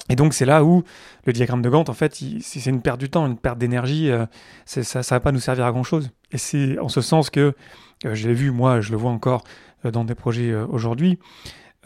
Et 0.08 0.16
donc 0.16 0.34
c'est 0.34 0.44
là 0.44 0.64
où 0.64 0.82
le 1.24 1.32
diagramme 1.32 1.62
de 1.62 1.68
Gantt, 1.68 1.88
en 1.88 1.94
fait, 1.94 2.20
c'est 2.40 2.66
une 2.66 2.82
perte 2.82 2.98
du 2.98 3.10
temps, 3.10 3.26
une 3.26 3.36
perte 3.36 3.58
d'énergie, 3.58 4.10
euh, 4.10 4.26
ça 4.64 4.80
ne 4.80 5.04
va 5.04 5.20
pas 5.20 5.32
nous 5.32 5.40
servir 5.40 5.66
à 5.66 5.72
grand-chose. 5.72 6.10
Et 6.32 6.38
c'est 6.38 6.78
en 6.78 6.88
ce 6.88 7.00
sens 7.00 7.30
que, 7.30 7.54
je 8.04 8.28
l'ai 8.28 8.34
vu, 8.34 8.50
moi, 8.50 8.80
je 8.80 8.90
le 8.90 8.96
vois 8.96 9.10
encore 9.10 9.44
dans 9.84 10.04
des 10.04 10.14
projets 10.14 10.54
aujourd'hui, 10.54 11.18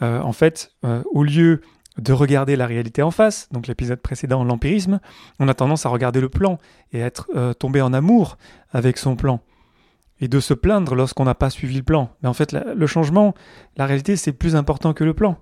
en 0.01 0.31
fait, 0.31 0.71
au 1.11 1.23
lieu 1.23 1.61
de 1.97 2.13
regarder 2.13 2.55
la 2.55 2.65
réalité 2.65 3.01
en 3.01 3.11
face, 3.11 3.47
donc 3.51 3.67
l'épisode 3.67 3.99
précédent, 3.99 4.43
l'empirisme, 4.43 4.99
on 5.39 5.47
a 5.47 5.53
tendance 5.53 5.85
à 5.85 5.89
regarder 5.89 6.19
le 6.19 6.29
plan 6.29 6.57
et 6.91 7.01
à 7.01 7.05
être 7.05 7.29
euh, 7.35 7.53
tombé 7.53 7.81
en 7.81 7.93
amour 7.93 8.37
avec 8.71 8.97
son 8.97 9.15
plan. 9.15 9.39
Et 10.19 10.27
de 10.27 10.39
se 10.39 10.53
plaindre 10.53 10.95
lorsqu'on 10.95 11.25
n'a 11.25 11.35
pas 11.35 11.49
suivi 11.49 11.75
le 11.77 11.83
plan. 11.83 12.09
Mais 12.21 12.29
en 12.29 12.33
fait, 12.33 12.53
le 12.53 12.87
changement, 12.87 13.33
la 13.75 13.85
réalité, 13.85 14.15
c'est 14.15 14.31
plus 14.31 14.55
important 14.55 14.93
que 14.93 15.03
le 15.03 15.13
plan. 15.13 15.37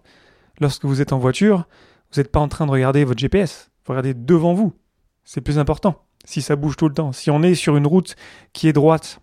Lorsque 0.59 0.85
vous 0.85 0.99
êtes 0.99 1.13
en 1.13 1.19
voiture, 1.19 1.67
vous 2.13 2.21
n'êtes 2.21 2.31
pas 2.31 2.39
en 2.39 2.47
train 2.47 2.65
de 2.65 2.71
regarder 2.71 3.03
votre 3.03 3.19
GPS, 3.19 3.71
vous 3.85 3.91
regardez 3.91 4.13
devant 4.13 4.53
vous. 4.53 4.73
C'est 5.23 5.41
plus 5.41 5.59
important. 5.59 6.03
Si 6.25 6.41
ça 6.41 6.55
bouge 6.55 6.77
tout 6.77 6.87
le 6.87 6.93
temps, 6.93 7.11
si 7.11 7.31
on 7.31 7.43
est 7.43 7.55
sur 7.55 7.75
une 7.75 7.87
route 7.87 8.15
qui 8.53 8.67
est 8.67 8.73
droite, 8.73 9.19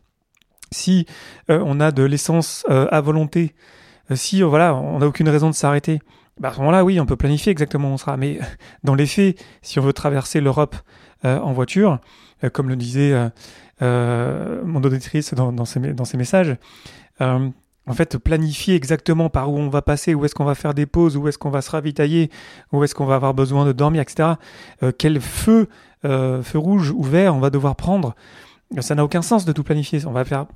si 0.71 1.07
euh, 1.51 1.63
on 1.65 1.81
a 1.81 1.93
de 1.93 2.03
l'essence 2.03 2.65
euh, 2.69 2.87
à 2.91 3.01
volonté, 3.01 3.55
si 4.15 4.43
voilà, 4.43 4.75
on 4.75 4.99
n'a 4.99 5.07
aucune 5.07 5.29
raison 5.29 5.49
de 5.49 5.55
s'arrêter, 5.55 6.01
bah, 6.41 6.49
à 6.49 6.53
ce 6.55 6.59
moment-là, 6.61 6.85
oui, 6.85 6.99
on 6.99 7.07
peut 7.07 7.17
planifier 7.17 7.53
exactement 7.53 7.91
où 7.91 7.93
on 7.93 7.97
sera. 7.99 8.17
Mais 8.17 8.41
dans 8.83 8.95
les 8.95 9.07
faits, 9.07 9.39
si 9.61 9.79
on 9.79 9.83
veut 9.83 9.93
traverser 9.93 10.41
l'Europe 10.41 10.75
euh, 11.27 11.39
en 11.39 11.53
voiture, 11.53 11.99
euh, 12.43 12.49
comme 12.49 12.71
le 12.71 12.77
disait 12.77 13.13
euh, 13.83 14.63
mon 14.65 14.83
auditrice 14.83 15.35
dans 15.35 15.65
ses 15.65 16.17
messages, 16.17 16.57
en 17.91 17.95
fait, 17.95 18.19
planifier 18.19 18.75
exactement 18.75 19.29
par 19.31 19.51
où 19.51 19.59
on 19.59 19.69
va 19.69 19.83
passer, 19.83 20.15
où 20.15 20.25
est-ce 20.25 20.35
qu'on 20.35 20.45
va 20.45 20.55
faire 20.55 20.75
des 20.75 20.87
pauses, 20.87 21.17
où 21.17 21.27
est-ce 21.29 21.39
qu'on 21.39 21.51
va 21.51 21.61
se 21.61 21.71
ravitailler, 21.71 22.31
où 22.73 22.85
est-ce 22.85 22.95
qu'on 22.95 23.07
va 23.07 23.17
avoir 23.17 23.35
besoin 23.35 23.65
de 23.67 23.73
dormir, 23.73 24.01
etc. 24.01 24.31
quel 24.99 25.21
feu, 25.21 25.69
feu 26.03 26.59
rouge 26.59 26.91
ou 26.91 27.03
vert 27.03 27.35
on 27.35 27.41
va 27.41 27.51
devoir 27.51 27.75
prendre, 27.77 28.15
ça 28.79 28.95
n'a 28.95 29.05
aucun 29.05 29.23
sens 29.23 29.45
de 29.45 29.53
tout 29.53 29.65
planifier. 29.65 30.07
On 30.07 30.13
va 30.13 30.25
faire 30.25 30.47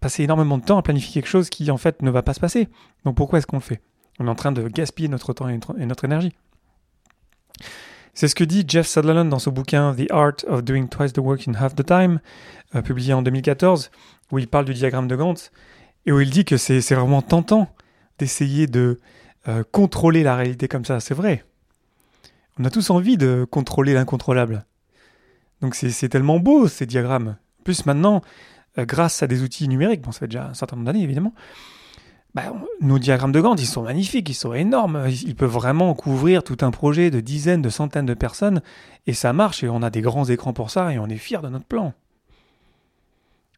passer 0.00 0.22
énormément 0.22 0.58
de 0.58 0.64
temps 0.64 0.78
à 0.78 0.82
planifier 0.82 1.20
quelque 1.20 1.28
chose 1.28 1.50
qui 1.50 1.70
en 1.70 1.76
fait 1.76 2.02
ne 2.02 2.10
va 2.10 2.22
pas 2.22 2.34
se 2.34 2.40
passer. 2.40 2.68
Donc 3.04 3.16
pourquoi 3.16 3.38
est-ce 3.38 3.46
qu'on 3.46 3.56
le 3.56 3.62
fait? 3.62 3.80
On 4.18 4.26
est 4.26 4.30
en 4.30 4.34
train 4.34 4.52
de 4.52 4.68
gaspiller 4.68 5.08
notre 5.08 5.32
temps 5.32 5.48
et 5.48 5.86
notre 5.86 6.04
énergie. 6.04 6.32
C'est 8.14 8.28
ce 8.28 8.34
que 8.34 8.44
dit 8.44 8.64
Jeff 8.66 8.86
Sutherland 8.86 9.28
dans 9.28 9.38
son 9.38 9.50
bouquin 9.50 9.94
The 9.94 10.10
Art 10.10 10.36
of 10.46 10.62
Doing 10.64 10.86
Twice 10.86 11.12
the 11.12 11.18
Work 11.18 11.48
in 11.48 11.54
Half 11.54 11.74
the 11.74 11.84
Time, 11.84 12.20
euh, 12.74 12.80
publié 12.80 13.12
en 13.12 13.20
2014, 13.20 13.90
où 14.32 14.38
il 14.38 14.48
parle 14.48 14.64
du 14.64 14.72
diagramme 14.72 15.06
de 15.06 15.16
Gantt, 15.16 15.52
et 16.06 16.12
où 16.12 16.20
il 16.20 16.30
dit 16.30 16.44
que 16.44 16.56
c'est 16.56 16.94
vraiment 16.94 17.22
tentant 17.22 17.68
d'essayer 18.18 18.66
de 18.66 18.98
euh, 19.48 19.62
contrôler 19.70 20.22
la 20.22 20.36
réalité 20.36 20.68
comme 20.68 20.84
ça. 20.84 21.00
C'est 21.00 21.14
vrai. 21.14 21.44
On 22.58 22.64
a 22.64 22.70
tous 22.70 22.90
envie 22.90 23.18
de 23.18 23.46
contrôler 23.50 23.92
l'incontrôlable. 23.92 24.64
Donc 25.60 25.74
c'est 25.74 26.08
tellement 26.08 26.38
beau 26.38 26.68
ces 26.68 26.86
diagrammes. 26.86 27.36
En 27.60 27.62
plus 27.64 27.86
maintenant, 27.86 28.22
euh, 28.78 28.84
grâce 28.84 29.22
à 29.22 29.26
des 29.26 29.42
outils 29.42 29.68
numériques, 29.68 30.02
bon 30.02 30.12
ça 30.12 30.20
fait 30.20 30.28
déjà 30.28 30.48
un 30.48 30.54
certain 30.54 30.76
nombre 30.76 30.86
d'années 30.86 31.02
évidemment, 31.02 31.34
bah, 32.34 32.52
nos 32.82 32.98
diagrammes 32.98 33.32
de 33.32 33.40
Gantt, 33.40 33.58
ils 33.58 33.66
sont 33.66 33.82
magnifiques, 33.82 34.28
ils 34.28 34.34
sont 34.34 34.52
énormes. 34.52 35.06
Ils 35.08 35.34
peuvent 35.34 35.50
vraiment 35.50 35.94
couvrir 35.94 36.44
tout 36.44 36.58
un 36.60 36.70
projet 36.70 37.10
de 37.10 37.20
dizaines, 37.20 37.62
de 37.62 37.70
centaines 37.70 38.04
de 38.04 38.12
personnes. 38.12 38.60
Et 39.06 39.14
ça 39.14 39.32
marche, 39.32 39.64
et 39.64 39.70
on 39.70 39.82
a 39.82 39.88
des 39.88 40.02
grands 40.02 40.26
écrans 40.26 40.52
pour 40.52 40.70
ça, 40.70 40.92
et 40.92 40.98
on 40.98 41.06
est 41.06 41.16
fiers 41.16 41.40
de 41.42 41.48
notre 41.48 41.64
plan. 41.64 41.94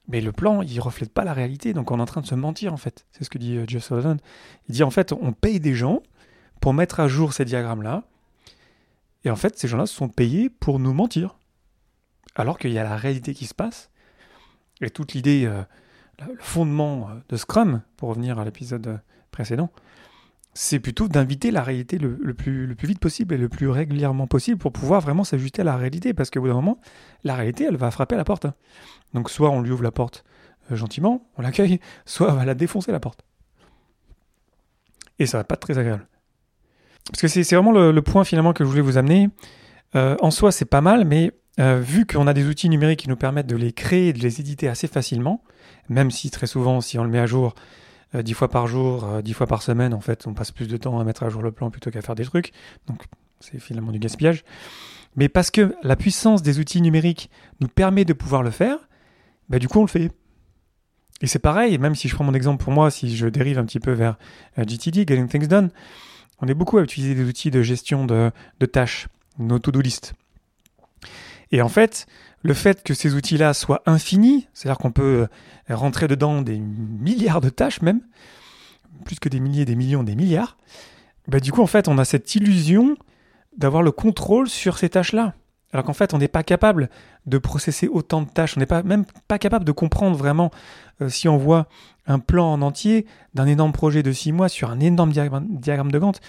Mais 0.09 0.21
le 0.21 0.33
plan, 0.33 0.63
il 0.63 0.81
reflète 0.81 1.13
pas 1.13 1.25
la 1.25 1.35
réalité, 1.35 1.75
donc 1.75 1.91
on 1.91 1.99
est 1.99 2.03
en 2.03 2.07
train 2.07 2.23
de 2.23 2.27
se 2.27 2.35
mentir, 2.35 2.73
en 2.73 2.79
fait. 2.79 3.07
C'est 3.13 3.25
ce 3.25 3.31
que 3.31 3.39
dit 3.39 3.57
euh, 3.57 3.65
Jeff 3.67 3.85
Sullivan. 3.85 4.17
Il 4.69 4.75
dit, 4.75 4.83
en 4.83 4.91
fait, 4.91 5.13
on 5.13 5.33
paye 5.33 5.61
des 5.61 5.75
gens 5.75 6.03
pour 6.61 6.75
mettre 6.75 7.01
à 7.01 7.09
jour 7.09 7.33
ces 7.33 7.45
diagrammes-là. 7.45 8.05
Et 9.25 9.31
en 9.31 9.37
fait, 9.37 9.59
ces 9.59 9.69
gens-là 9.69 9.87
sont 9.87 10.09
payés 10.09 10.49
pour 10.49 10.79
nous 10.79 10.95
mentir. 10.95 11.37
Alors 12.35 12.59
qu'il 12.59 12.73
y 12.73 12.79
a 12.79 12.85
la 12.85 12.97
réalité 12.97 13.35
qui 13.35 13.47
se 13.47 13.55
passe. 13.55 13.91
Et 14.81 14.91
toute 14.91 15.13
l'idée... 15.13 15.45
Euh, 15.47 15.63
le 16.27 16.37
fondement 16.39 17.09
euh, 17.09 17.15
de 17.29 17.37
Scrum, 17.37 17.83
pour 17.97 18.11
revenir 18.11 18.39
à 18.39 18.45
l'épisode 18.45 19.01
précédent, 19.31 19.71
c'est 20.55 20.81
plutôt 20.81 21.09
d'inviter 21.09 21.51
la 21.51 21.63
réalité 21.63 21.99
le, 21.99 22.35
plus, 22.35 22.75
vite 22.83 22.99
possible 22.99 23.35
et 23.35 23.39
le 23.39 23.49
plus 23.49 23.69
régulièrement 23.69 24.27
possible 24.27 24.59
pour 24.59 24.73
pouvoir 24.73 25.01
vraiment 25.01 25.25
s'ajuster 25.25 25.63
à 25.63 25.65
la 25.65 25.77
réalité. 25.77 26.15
Parce 26.15 26.31
qu'au 26.31 26.41
bout 26.41 26.49
d'un 26.49 26.55
moment, 26.55 26.79
la 27.25 27.35
réalité, 27.35 27.65
elle 27.65 27.77
va 27.77 27.91
frapper 27.91 28.15
à 28.15 28.19
la 28.19 28.25
porte. 28.25 28.45
Hein. 28.45 28.55
Donc 29.15 29.31
soit 29.31 29.51
on 29.51 29.61
lui 29.61 29.71
ouvre 29.71 29.85
la 29.85 29.93
porte 29.93 30.25
euh, 30.73 30.77
gentiment, 30.77 31.27
on 31.37 31.43
l'accueille, 31.43 31.81
soit 32.07 32.33
on 32.33 32.37
va 32.37 32.45
la 32.45 32.55
défoncer 32.55 32.93
la 32.93 33.01
porte. 33.01 33.25
Et 35.19 35.27
ça 35.27 35.39
va 35.39 35.45
pas 35.45 35.55
être 35.55 35.61
très 35.61 35.79
agréable. 35.79 36.07
Parce 37.11 37.23
que 37.23 37.29
c'est 37.29 37.55
vraiment 37.55 37.73
le, 37.73 38.03
point 38.03 38.25
finalement 38.25 38.53
que 38.53 38.65
je 38.65 38.69
voulais 38.69 38.83
vous 38.83 38.99
amener. 38.99 39.31
en 39.95 40.31
soi, 40.31 40.53
c'est 40.53 40.67
pas 40.67 40.83
mal, 40.83 41.07
mais 41.07 41.33
vu 41.59 42.05
qu'on 42.05 42.27
a 42.27 42.35
des 42.35 42.47
outils 42.47 42.69
numériques 42.69 43.01
qui 43.01 43.09
nous 43.09 43.17
permettent 43.17 43.47
de 43.47 43.57
les 43.57 43.73
créer 43.73 44.09
et 44.09 44.13
de 44.13 44.19
les 44.19 44.41
éditer 44.41 44.69
assez 44.69 44.87
facilement, 44.89 45.43
même 45.89 46.11
si 46.11 46.31
très 46.31 46.47
souvent, 46.47 46.83
si 46.83 46.99
on 46.99 47.05
le 47.05 47.11
met 47.11 47.19
à 47.19 47.27
jour 47.27 47.55
euh, 47.57 47.63
dix 48.15 48.35
fois 48.35 48.49
par 48.49 48.67
jour, 48.67 49.05
euh, 49.05 49.23
dix 49.23 49.35
fois 49.35 49.47
par 49.47 49.63
semaine, 49.63 49.95
en 49.95 50.01
fait, 50.01 50.27
on 50.27 50.35
passe 50.35 50.51
plus 50.51 50.69
de 50.69 50.77
temps 50.77 50.99
à 50.99 51.05
mettre 51.05 51.23
à 51.23 51.29
jour 51.29 51.43
le 51.43 51.53
plan 51.53 51.71
plutôt 51.71 51.91
qu'à 51.91 52.03
faire 52.03 52.15
des 52.15 52.25
trucs. 52.25 52.53
Donc, 52.87 53.05
c'est 53.41 53.59
finalement 53.59 53.93
du 53.93 53.99
gaspillage. 53.99 54.45
Mais 55.17 55.29
parce 55.29 55.51
que 55.51 55.75
la 55.83 55.97
puissance 55.97 56.43
des 56.43 56.59
outils 56.59 56.81
numériques 56.81 57.31
nous 57.61 57.69
permet 57.69 58.05
de 58.05 58.13
pouvoir 58.13 58.43
le 58.43 58.51
faire, 58.51 58.79
bah, 59.49 59.59
du 59.59 59.69
coup, 59.69 59.79
on 59.79 59.83
le 59.83 59.89
fait. 59.89 60.11
Et 61.21 61.27
c'est 61.27 61.39
pareil, 61.39 61.77
même 61.79 61.95
si 61.95 62.09
je 62.09 62.15
prends 62.15 62.25
mon 62.25 62.35
exemple 62.35 62.63
pour 62.63 62.73
moi, 62.73 62.91
si 62.91 63.17
je 63.17 63.27
dérive 63.27 63.59
un 63.59 63.65
petit 63.65 63.81
peu 63.81 63.93
vers 63.93 64.17
euh, 64.59 64.65
GTD, 64.65 65.05
Getting 65.07 65.29
Things 65.29 65.49
Done, 65.49 65.71
on 66.41 66.47
est 66.47 66.55
beaucoup 66.55 66.79
à 66.79 66.83
utiliser 66.83 67.15
des 67.15 67.25
outils 67.25 67.51
de 67.51 67.63
gestion 67.63 68.07
de, 68.07 68.31
de 68.61 68.67
tâches, 68.67 69.09
nos 69.39 69.59
to-do 69.59 69.81
list. 69.81 70.15
Et 71.53 71.63
en 71.63 71.69
fait, 71.69 72.07
le 72.43 72.55
fait 72.55 72.83
que 72.83 72.95
ces 72.95 73.15
outils-là 73.15 73.55
soient 73.55 73.83
infinis, 73.87 74.49
c'est-à-dire 74.55 74.79
qu'on 74.79 74.93
peut 74.93 75.29
euh, 75.71 75.75
rentrer 75.75 76.09
dedans 76.09 76.43
des 76.43 76.59
milliards 76.59 77.41
de 77.41 77.49
tâches 77.49 77.83
même, 77.83 78.01
plus 79.05 79.19
que 79.19 79.29
des 79.29 79.41
milliers, 79.41 79.65
des 79.65 79.77
millions, 79.77 80.03
des 80.03 80.15
milliards, 80.15 80.57
bah 81.27 81.41
du 81.41 81.53
coup 81.53 81.63
en 81.63 81.67
fait 81.67 81.89
on 81.89 81.99
a 81.99 82.05
cette 82.05 82.35
illusion 82.35 82.97
d'avoir 83.57 83.83
le 83.83 83.93
contrôle 83.93 84.49
sur 84.49 84.79
ces 84.79 84.89
tâches-là. 84.89 85.35
Alors 85.73 85.85
qu'en 85.85 85.93
fait 85.93 86.15
on 86.15 86.19
n'est 86.19 86.29
pas 86.29 86.43
capable 86.43 86.89
de 87.27 87.39
processer 87.39 87.89
autant 87.89 88.23
de 88.23 88.29
tâches, 88.29 88.57
on 88.57 88.61
n'est 88.61 88.67
pas, 88.67 88.83
même 88.83 89.05
pas 89.27 89.39
capable 89.39 89.65
de 89.65 89.73
comprendre 89.73 90.17
vraiment 90.17 90.51
euh, 91.03 91.09
si 91.09 91.29
on 91.29 91.37
voit 91.37 91.67
un 92.07 92.19
plan 92.19 92.53
en 92.53 92.63
entier 92.63 93.05
d'un 93.35 93.47
énorme 93.47 93.73
projet 93.73 94.03
de 94.03 94.13
six 94.13 94.33
mois 94.33 94.49
sur 94.49 94.71
un 94.71 94.81
énorme 94.81 95.13
diagramme, 95.13 95.93
de 95.93 95.99
Gantt, 95.99 96.21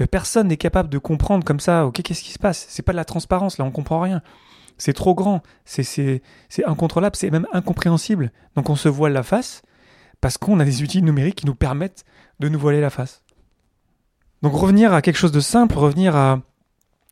euh, 0.00 0.06
personne 0.06 0.48
n'est 0.48 0.56
capable 0.56 0.88
de 0.88 0.98
comprendre 0.98 1.44
comme 1.44 1.58
ça, 1.58 1.86
ok 1.86 2.02
qu'est-ce 2.02 2.22
qui 2.22 2.32
se 2.32 2.38
passe? 2.38 2.66
C'est 2.68 2.82
pas 2.82 2.92
de 2.92 2.96
la 2.96 3.04
transparence, 3.04 3.58
là 3.58 3.64
on 3.64 3.72
comprend 3.72 4.00
rien. 4.00 4.22
C'est 4.76 4.92
trop 4.92 5.14
grand, 5.14 5.42
c'est 5.64 6.20
incontrôlable, 6.66 7.16
c'est 7.16 7.30
même 7.30 7.46
incompréhensible. 7.52 8.32
Donc 8.56 8.70
on 8.70 8.76
se 8.76 8.88
voile 8.88 9.12
la 9.12 9.22
face 9.22 9.62
parce 10.20 10.38
qu'on 10.38 10.58
a 10.60 10.64
des 10.64 10.82
outils 10.82 11.02
numériques 11.02 11.36
qui 11.36 11.46
nous 11.46 11.54
permettent 11.54 12.04
de 12.40 12.48
nous 12.48 12.58
voiler 12.58 12.80
la 12.80 12.90
face. 12.90 13.22
Donc 14.42 14.54
revenir 14.54 14.92
à 14.92 15.02
quelque 15.02 15.16
chose 15.16 15.32
de 15.32 15.40
simple, 15.40 15.78
revenir 15.78 16.16
à, 16.16 16.40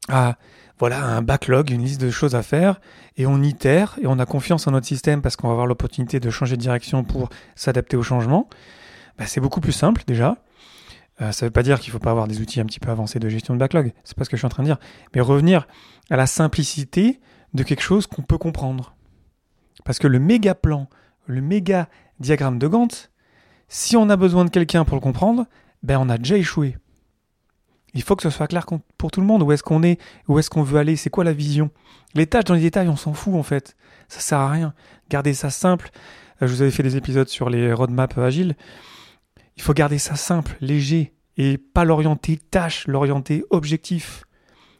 à 0.08 0.36
voilà 0.78 1.04
un 1.04 1.22
backlog, 1.22 1.70
une 1.70 1.82
liste 1.82 2.00
de 2.00 2.10
choses 2.10 2.34
à 2.34 2.42
faire, 2.42 2.80
et 3.16 3.26
on 3.26 3.40
itère, 3.42 3.96
et 4.02 4.06
on 4.06 4.18
a 4.18 4.26
confiance 4.26 4.66
en 4.66 4.72
notre 4.72 4.86
système 4.86 5.22
parce 5.22 5.36
qu'on 5.36 5.46
va 5.46 5.52
avoir 5.52 5.66
l'opportunité 5.66 6.18
de 6.18 6.30
changer 6.30 6.56
de 6.56 6.60
direction 6.60 7.04
pour 7.04 7.28
s'adapter 7.54 7.96
au 7.96 8.02
changement, 8.02 8.48
bah, 9.16 9.26
c'est 9.26 9.40
beaucoup 9.40 9.60
plus 9.60 9.72
simple 9.72 10.02
déjà. 10.06 10.38
Euh, 11.20 11.30
ça 11.30 11.44
ne 11.44 11.48
veut 11.48 11.52
pas 11.52 11.62
dire 11.62 11.78
qu'il 11.78 11.90
ne 11.90 11.92
faut 11.92 11.98
pas 11.98 12.10
avoir 12.10 12.26
des 12.26 12.40
outils 12.40 12.60
un 12.60 12.64
petit 12.64 12.80
peu 12.80 12.90
avancés 12.90 13.20
de 13.20 13.28
gestion 13.28 13.54
de 13.54 13.60
backlog, 13.60 13.92
c'est 14.02 14.16
pas 14.16 14.24
ce 14.24 14.30
que 14.30 14.36
je 14.36 14.40
suis 14.40 14.46
en 14.46 14.50
train 14.50 14.62
de 14.62 14.68
dire, 14.68 14.78
mais 15.14 15.20
revenir 15.20 15.68
à 16.10 16.16
la 16.16 16.26
simplicité 16.26 17.20
de 17.54 17.62
quelque 17.62 17.82
chose 17.82 18.06
qu'on 18.06 18.22
peut 18.22 18.38
comprendre. 18.38 18.94
Parce 19.84 19.98
que 19.98 20.06
le 20.06 20.18
méga 20.18 20.54
plan, 20.54 20.88
le 21.26 21.40
méga 21.40 21.88
diagramme 22.20 22.58
de 22.58 22.68
Gantt, 22.68 23.10
si 23.68 23.96
on 23.96 24.08
a 24.10 24.16
besoin 24.16 24.44
de 24.44 24.50
quelqu'un 24.50 24.84
pour 24.84 24.96
le 24.96 25.00
comprendre, 25.00 25.46
ben 25.82 25.98
on 25.98 26.08
a 26.08 26.18
déjà 26.18 26.36
échoué. 26.36 26.76
Il 27.94 28.02
faut 28.02 28.16
que 28.16 28.22
ce 28.22 28.30
soit 28.30 28.46
clair 28.46 28.66
pour 28.96 29.10
tout 29.10 29.20
le 29.20 29.26
monde. 29.26 29.42
Où 29.42 29.52
est-ce 29.52 29.62
qu'on 29.62 29.82
est? 29.82 30.00
Où 30.28 30.38
est-ce 30.38 30.48
qu'on 30.48 30.62
veut 30.62 30.78
aller? 30.78 30.96
C'est 30.96 31.10
quoi 31.10 31.24
la 31.24 31.32
vision? 31.32 31.70
Les 32.14 32.26
tâches 32.26 32.44
dans 32.44 32.54
les 32.54 32.60
détails, 32.60 32.88
on 32.88 32.96
s'en 32.96 33.12
fout 33.12 33.34
en 33.34 33.42
fait. 33.42 33.76
Ça 34.08 34.20
sert 34.20 34.38
à 34.38 34.50
rien. 34.50 34.74
Gardez 35.10 35.34
ça 35.34 35.50
simple. 35.50 35.90
Euh, 36.40 36.46
je 36.46 36.54
vous 36.54 36.62
avais 36.62 36.70
fait 36.70 36.82
des 36.82 36.96
épisodes 36.96 37.28
sur 37.28 37.50
les 37.50 37.72
roadmaps 37.72 38.16
agiles. 38.18 38.56
Il 39.56 39.62
faut 39.62 39.74
garder 39.74 39.98
ça 39.98 40.16
simple, 40.16 40.56
léger, 40.60 41.14
et 41.36 41.58
pas 41.58 41.84
l'orienter 41.84 42.38
tâche, 42.38 42.86
l'orienter 42.86 43.44
objectif. 43.50 44.24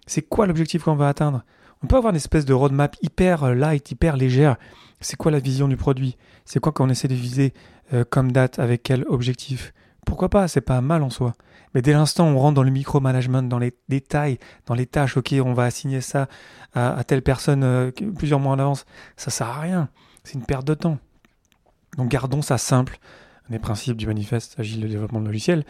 C'est 0.06 0.22
quoi 0.22 0.46
l'objectif 0.46 0.84
qu'on 0.84 0.96
va 0.96 1.08
atteindre? 1.08 1.44
On 1.82 1.86
peut 1.86 1.96
avoir 1.96 2.12
une 2.12 2.16
espèce 2.16 2.44
de 2.44 2.52
roadmap 2.52 2.96
hyper 3.02 3.44
euh, 3.44 3.54
light, 3.54 3.90
hyper 3.90 4.16
légère. 4.16 4.56
C'est 5.00 5.16
quoi 5.16 5.30
la 5.30 5.40
vision 5.40 5.68
du 5.68 5.76
produit? 5.76 6.16
C'est 6.44 6.60
quoi 6.60 6.72
qu'on 6.72 6.88
essaie 6.88 7.08
de 7.08 7.14
viser 7.14 7.52
euh, 7.92 8.04
comme 8.08 8.30
date 8.30 8.58
avec 8.58 8.82
quel 8.82 9.04
objectif? 9.08 9.72
Pourquoi 10.06 10.28
pas? 10.28 10.48
C'est 10.48 10.60
pas 10.60 10.80
mal 10.80 11.02
en 11.02 11.10
soi. 11.10 11.34
Mais 11.74 11.82
dès 11.82 11.92
l'instant 11.92 12.26
on 12.26 12.38
rentre 12.38 12.54
dans 12.54 12.62
le 12.62 12.70
micromanagement, 12.70 13.42
dans 13.42 13.58
les 13.58 13.76
détails, 13.88 14.38
dans 14.66 14.74
les 14.74 14.86
tâches, 14.86 15.16
ok, 15.16 15.34
on 15.44 15.54
va 15.54 15.64
assigner 15.64 16.00
ça 16.00 16.28
à, 16.74 17.02
telle 17.04 17.22
personne 17.22 17.64
euh, 17.64 17.90
plusieurs 18.16 18.40
mois 18.40 18.52
en 18.52 18.58
avance, 18.58 18.84
ça 19.16 19.30
sert 19.30 19.48
à 19.48 19.60
rien. 19.60 19.88
C'est 20.24 20.34
une 20.34 20.44
perte 20.44 20.66
de 20.66 20.74
temps. 20.74 20.98
Donc 21.96 22.08
gardons 22.08 22.42
ça 22.42 22.58
simple. 22.58 22.98
Un 23.48 23.52
des 23.52 23.58
principes 23.58 23.96
du 23.96 24.06
manifeste 24.06 24.54
agile 24.58 24.80
de 24.80 24.88
développement 24.88 25.20
de 25.20 25.26
logiciel, 25.26 25.64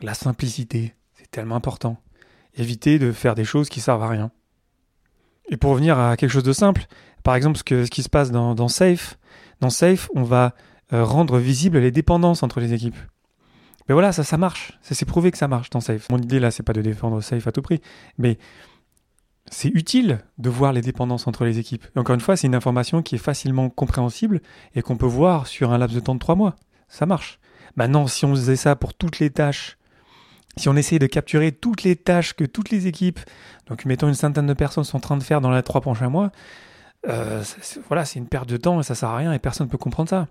la 0.00 0.14
simplicité, 0.14 0.94
c'est 1.14 1.30
tellement 1.30 1.56
important. 1.56 1.98
Éviter 2.54 2.98
de 2.98 3.12
faire 3.12 3.34
des 3.34 3.44
choses 3.44 3.68
qui 3.68 3.80
servent 3.80 4.02
à 4.02 4.08
rien. 4.08 4.30
Et 5.50 5.56
pour 5.56 5.72
revenir 5.72 5.98
à 5.98 6.16
quelque 6.16 6.30
chose 6.30 6.44
de 6.44 6.52
simple, 6.52 6.86
par 7.22 7.34
exemple 7.34 7.58
ce, 7.58 7.88
qui 7.88 8.02
se 8.02 8.08
passe 8.08 8.30
dans, 8.30 8.68
Safe, 8.68 9.18
dans 9.60 9.70
Safe, 9.70 10.08
on 10.14 10.22
va 10.22 10.54
euh, 10.92 11.04
rendre 11.04 11.38
visibles 11.38 11.78
les 11.78 11.90
dépendances 11.90 12.42
entre 12.42 12.60
les 12.60 12.72
équipes. 12.72 12.96
Mais 13.88 13.92
voilà, 13.92 14.12
ça, 14.12 14.22
ça 14.22 14.38
marche. 14.38 14.78
Ça 14.82 14.94
s'est 14.94 15.04
prouvé 15.04 15.32
que 15.32 15.38
ça 15.38 15.48
marche 15.48 15.68
dans 15.70 15.80
Safe. 15.80 16.08
Mon 16.10 16.18
idée 16.18 16.38
là, 16.38 16.50
c'est 16.50 16.62
pas 16.62 16.72
de 16.72 16.80
défendre 16.80 17.20
Safe 17.20 17.46
à 17.46 17.52
tout 17.52 17.62
prix, 17.62 17.80
mais 18.16 18.38
c'est 19.50 19.68
utile 19.68 20.20
de 20.38 20.48
voir 20.48 20.72
les 20.72 20.80
dépendances 20.80 21.26
entre 21.26 21.44
les 21.44 21.58
équipes. 21.58 21.84
Et 21.96 21.98
encore 21.98 22.14
une 22.14 22.20
fois, 22.20 22.36
c'est 22.36 22.46
une 22.46 22.54
information 22.54 23.02
qui 23.02 23.16
est 23.16 23.18
facilement 23.18 23.68
compréhensible 23.68 24.40
et 24.76 24.82
qu'on 24.82 24.96
peut 24.96 25.06
voir 25.06 25.48
sur 25.48 25.72
un 25.72 25.78
laps 25.78 25.94
de 25.94 26.00
temps 26.00 26.14
de 26.14 26.20
trois 26.20 26.36
mois. 26.36 26.54
Ça 26.86 27.04
marche. 27.04 27.40
Maintenant, 27.74 28.06
si 28.06 28.24
on 28.24 28.30
faisait 28.30 28.56
ça 28.56 28.76
pour 28.76 28.94
toutes 28.94 29.18
les 29.18 29.30
tâches 29.30 29.76
si 30.56 30.68
on 30.68 30.76
essaye 30.76 30.98
de 30.98 31.06
capturer 31.06 31.52
toutes 31.52 31.82
les 31.82 31.96
tâches 31.96 32.34
que 32.34 32.44
toutes 32.44 32.70
les 32.70 32.86
équipes, 32.86 33.20
donc 33.66 33.84
mettons 33.84 34.08
une 34.08 34.14
centaine 34.14 34.46
de 34.46 34.54
personnes 34.54 34.84
sont 34.84 34.98
en 34.98 35.00
train 35.00 35.16
de 35.16 35.22
faire 35.22 35.40
dans 35.40 35.50
les 35.50 35.62
trois 35.62 35.80
prochains 35.80 36.08
mois, 36.08 36.30
euh, 37.08 37.42
voilà, 37.88 38.04
c'est 38.04 38.18
une 38.18 38.28
perte 38.28 38.48
de 38.48 38.56
temps 38.56 38.80
et 38.80 38.82
ça 38.82 38.94
sert 38.94 39.08
à 39.08 39.16
rien 39.16 39.32
et 39.32 39.38
personne 39.38 39.66
ne 39.66 39.70
peut 39.70 39.78
comprendre 39.78 40.10
ça. 40.10 40.28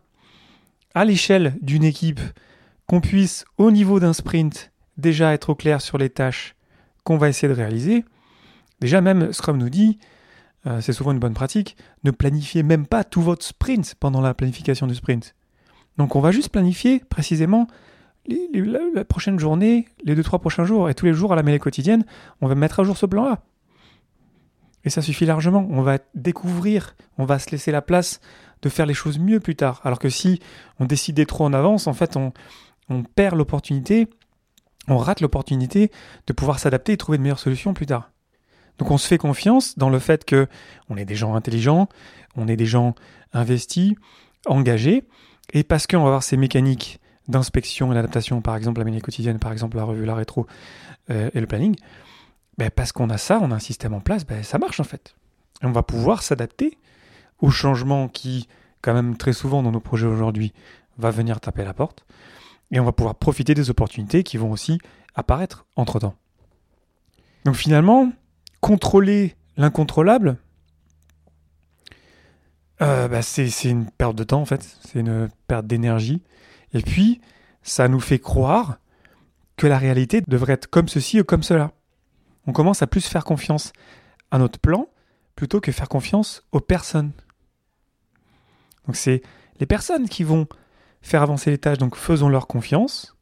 À 0.94 1.06
l'échelle 1.06 1.56
d'une 1.62 1.84
équipe, 1.84 2.20
qu'on 2.88 3.02
puisse, 3.02 3.46
au 3.58 3.72
niveau 3.72 4.00
d'un 4.00 4.14
sprint, 4.14 4.72
déjà 4.98 5.34
être 5.34 5.52
au 5.52 5.56
clair 5.56 5.82
sur 5.82 5.98
les 5.98 6.10
tâches 6.10 6.56
qu'on 7.04 7.18
va 7.18 7.30
essayer 7.30 7.48
de 7.48 7.54
réaliser, 7.54 8.04
déjà 8.82 9.00
même 9.02 9.32
Scrum 9.32 9.58
nous 9.58 9.70
dit, 9.70 10.00
euh, 10.68 10.82
c'est 10.82 10.94
souvent 10.94 11.12
une 11.12 11.20
bonne 11.20 11.34
pratique, 11.34 11.78
ne 12.04 12.12
planifiez 12.12 12.64
même 12.64 12.86
pas 12.86 13.04
tout 13.04 13.22
votre 13.22 13.46
sprint 13.46 13.96
pendant 14.00 14.22
la 14.22 14.34
planification 14.34 14.88
du 14.88 14.96
sprint. 14.96 15.36
Donc 15.98 16.16
on 16.16 16.20
va 16.20 16.32
juste 16.32 16.50
planifier 16.50 17.00
précisément 17.10 17.68
la, 18.94 19.06
prochaine 19.06 19.40
journée, 19.40 19.88
les 20.04 20.16
deux, 20.16 20.24
trois 20.24 20.40
prochains 20.40 20.66
jours, 20.66 20.90
et 20.90 20.94
tous 20.94 21.06
les 21.06 21.14
jours 21.14 21.34
à 21.34 21.36
la 21.36 21.44
mêlée 21.44 21.60
quotidienne, 21.60 22.06
on 22.42 22.48
va 22.48 22.56
mettre 22.56 22.80
à 22.80 22.84
jour 22.84 22.98
ce 22.98 23.06
plan-là. 23.06 23.44
Et 24.86 24.90
ça 24.90 25.02
suffit 25.02 25.26
largement. 25.26 25.68
On 25.70 25.82
va 25.82 25.98
découvrir, 26.16 26.96
on 27.18 27.26
va 27.26 27.40
se 27.40 27.50
laisser 27.52 27.72
la 27.72 27.82
place 27.82 28.22
de 28.62 28.70
faire 28.70 28.86
les 28.86 28.94
choses 28.94 29.20
mieux 29.20 29.40
plus 29.40 29.56
tard. 29.56 29.82
Alors 29.84 30.00
que 30.00 30.10
si 30.10 30.40
on 30.80 30.86
décidait 30.86 31.26
trop 31.26 31.46
en 31.46 31.54
avance, 31.54 31.88
en 31.88 31.94
fait, 31.94 32.18
on, 32.18 32.32
perd 33.16 33.36
l'opportunité, 33.36 34.08
on 34.88 34.98
rate 34.98 35.22
l'opportunité 35.22 35.92
de 36.26 36.34
pouvoir 36.34 36.60
s'adapter 36.60 36.94
et 36.94 36.98
trouver 36.98 37.18
de 37.18 37.24
meilleures 37.24 37.40
solutions 37.40 37.74
plus 37.74 37.86
tard. 37.86 38.12
Donc 38.80 38.90
on 38.92 38.98
se 38.98 39.08
fait 39.08 39.18
confiance 39.18 39.78
dans 39.78 39.90
le 39.90 40.00
fait 40.00 40.26
que 40.26 40.48
on 40.90 40.98
est 40.98 41.06
des 41.06 41.16
gens 41.16 41.36
intelligents, 41.36 41.88
on 42.36 42.48
est 42.48 42.56
des 42.56 42.66
gens 42.66 42.96
investis, 43.34 43.94
engagés, 44.48 45.04
et 45.54 45.64
parce 45.64 45.86
qu'on 45.86 46.00
va 46.00 46.06
avoir 46.06 46.24
ces 46.24 46.38
mécaniques 46.38 47.00
d'inspection 47.30 47.92
et 47.92 47.96
d'adaptation, 47.96 48.42
par 48.42 48.56
exemple 48.56 48.80
la 48.80 48.86
ménie 48.86 49.02
quotidienne, 49.02 49.40
par 49.40 49.54
exemple 49.54 49.78
la 49.78 49.84
revue, 49.84 50.04
la 50.04 50.16
rétro 50.16 50.48
euh, 51.10 51.30
et 51.34 51.40
le 51.40 51.48
planning, 51.48 51.76
ben 52.58 52.70
parce 52.70 52.92
qu'on 52.92 53.10
a 53.10 53.18
ça, 53.18 53.40
on 53.42 53.52
a 53.52 53.56
un 53.56 53.60
système 53.60 53.94
en 53.94 54.02
place, 54.02 54.26
ben 54.26 54.44
ça 54.44 54.58
marche 54.58 54.80
en 54.80 54.84
fait. 54.84 55.16
On 55.62 55.72
va 55.72 55.84
pouvoir 55.84 56.24
s'adapter 56.24 56.78
aux 57.40 57.52
changements 57.52 58.08
qui, 58.08 58.48
quand 58.82 58.94
même 58.94 59.16
très 59.16 59.32
souvent 59.32 59.64
dans 59.64 59.72
nos 59.72 59.80
projets 59.80 60.08
aujourd'hui, 60.08 60.54
va 60.98 61.12
venir 61.12 61.40
taper 61.40 61.62
à 61.62 61.66
la 61.66 61.74
porte, 61.74 62.06
et 62.72 62.80
on 62.80 62.86
va 62.86 62.92
pouvoir 62.92 63.16
profiter 63.16 63.54
des 63.54 63.70
opportunités 63.70 64.24
qui 64.24 64.38
vont 64.38 64.52
aussi 64.52 64.80
apparaître 65.16 65.66
entre-temps. 65.76 66.16
Donc 67.46 67.56
finalement, 67.56 68.12
contrôler 68.60 69.36
l'incontrôlable, 69.56 70.38
euh, 72.82 73.08
bah, 73.08 73.22
c'est 73.22 73.50
une 73.66 73.86
perte 73.86 74.16
de 74.16 74.24
temps 74.24 74.42
en 74.42 74.46
fait, 74.46 74.64
c'est 74.82 75.00
une 75.00 75.30
perte 75.48 75.68
d'énergie. 75.68 76.24
Et 76.74 76.82
puis, 76.82 77.22
ça 77.62 77.88
nous 77.88 78.00
fait 78.00 78.20
croire 78.20 78.80
que 79.58 79.68
la 79.68 79.78
réalité 79.78 80.22
devrait 80.28 80.54
être 80.54 80.68
comme 80.68 80.88
ceci 80.88 81.20
ou 81.20 81.24
comme 81.24 81.44
cela. 81.44 81.74
On 82.48 82.54
commence 82.54 82.82
à 82.82 82.88
plus 82.88 83.06
faire 83.06 83.26
confiance 83.26 83.74
à 84.32 84.38
notre 84.38 84.60
plan 84.60 84.88
plutôt 85.36 85.62
que 85.62 85.72
faire 85.72 85.90
confiance 85.90 86.44
aux 86.52 86.60
personnes. 86.60 87.12
Donc 88.86 88.96
c'est 88.96 89.22
les 89.60 89.66
personnes 89.66 90.10
qui 90.10 90.24
vont 90.24 90.48
faire 91.02 91.22
avancer 91.22 91.52
les 91.52 91.58
tâches, 91.58 91.78
donc 91.78 91.96
faisons 91.96 92.30
leur 92.30 92.48
confiance, 92.48 93.16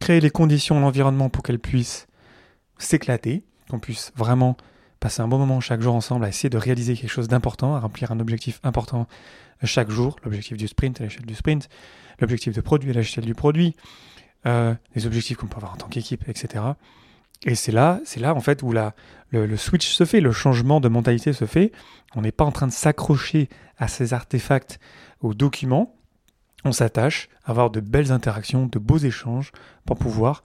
créer 0.00 0.20
les 0.20 0.30
conditions, 0.30 0.80
l'environnement 0.80 1.28
pour 1.28 1.42
qu'elles 1.42 1.58
puissent 1.58 2.06
s'éclater, 2.78 3.44
qu'on 3.68 3.78
puisse 3.78 4.12
vraiment 4.16 4.56
passer 5.00 5.22
un 5.22 5.28
bon 5.28 5.38
moment 5.38 5.60
chaque 5.60 5.80
jour 5.80 5.94
ensemble 5.94 6.24
à 6.24 6.28
essayer 6.28 6.50
de 6.50 6.58
réaliser 6.58 6.94
quelque 6.94 7.10
chose 7.10 7.28
d'important, 7.28 7.74
à 7.74 7.80
remplir 7.80 8.12
un 8.12 8.20
objectif 8.20 8.60
important 8.62 9.06
chaque 9.64 9.90
jour, 9.90 10.16
l'objectif 10.24 10.56
du 10.56 10.68
sprint 10.68 11.00
à 11.00 11.04
l'échelle 11.04 11.26
du 11.26 11.34
sprint, 11.34 11.68
l'objectif 12.20 12.54
de 12.54 12.60
produit 12.60 12.90
à 12.90 12.94
l'échelle 12.94 13.24
du 13.24 13.34
produit, 13.34 13.74
euh, 14.46 14.74
les 14.94 15.06
objectifs 15.06 15.36
qu'on 15.36 15.46
peut 15.46 15.56
avoir 15.56 15.74
en 15.74 15.76
tant 15.76 15.88
qu'équipe, 15.88 16.28
etc. 16.28 16.64
Et 17.46 17.54
c'est 17.54 17.72
là, 17.72 18.00
c'est 18.04 18.20
là 18.20 18.34
en 18.34 18.40
fait 18.40 18.62
où 18.62 18.72
la, 18.72 18.94
le, 19.30 19.46
le, 19.46 19.56
switch 19.56 19.88
se 19.88 20.04
fait, 20.04 20.20
le 20.20 20.32
changement 20.32 20.80
de 20.80 20.88
mentalité 20.88 21.32
se 21.32 21.44
fait. 21.44 21.72
On 22.14 22.22
n'est 22.22 22.32
pas 22.32 22.44
en 22.44 22.52
train 22.52 22.66
de 22.66 22.72
s'accrocher 22.72 23.48
à 23.78 23.88
ces 23.88 24.12
artefacts, 24.12 24.80
aux 25.20 25.34
documents. 25.34 25.94
On 26.64 26.72
s'attache 26.72 27.28
à 27.44 27.50
avoir 27.50 27.70
de 27.70 27.80
belles 27.80 28.12
interactions, 28.12 28.66
de 28.66 28.78
beaux 28.78 28.98
échanges 28.98 29.52
pour 29.86 29.96
pouvoir 29.96 30.42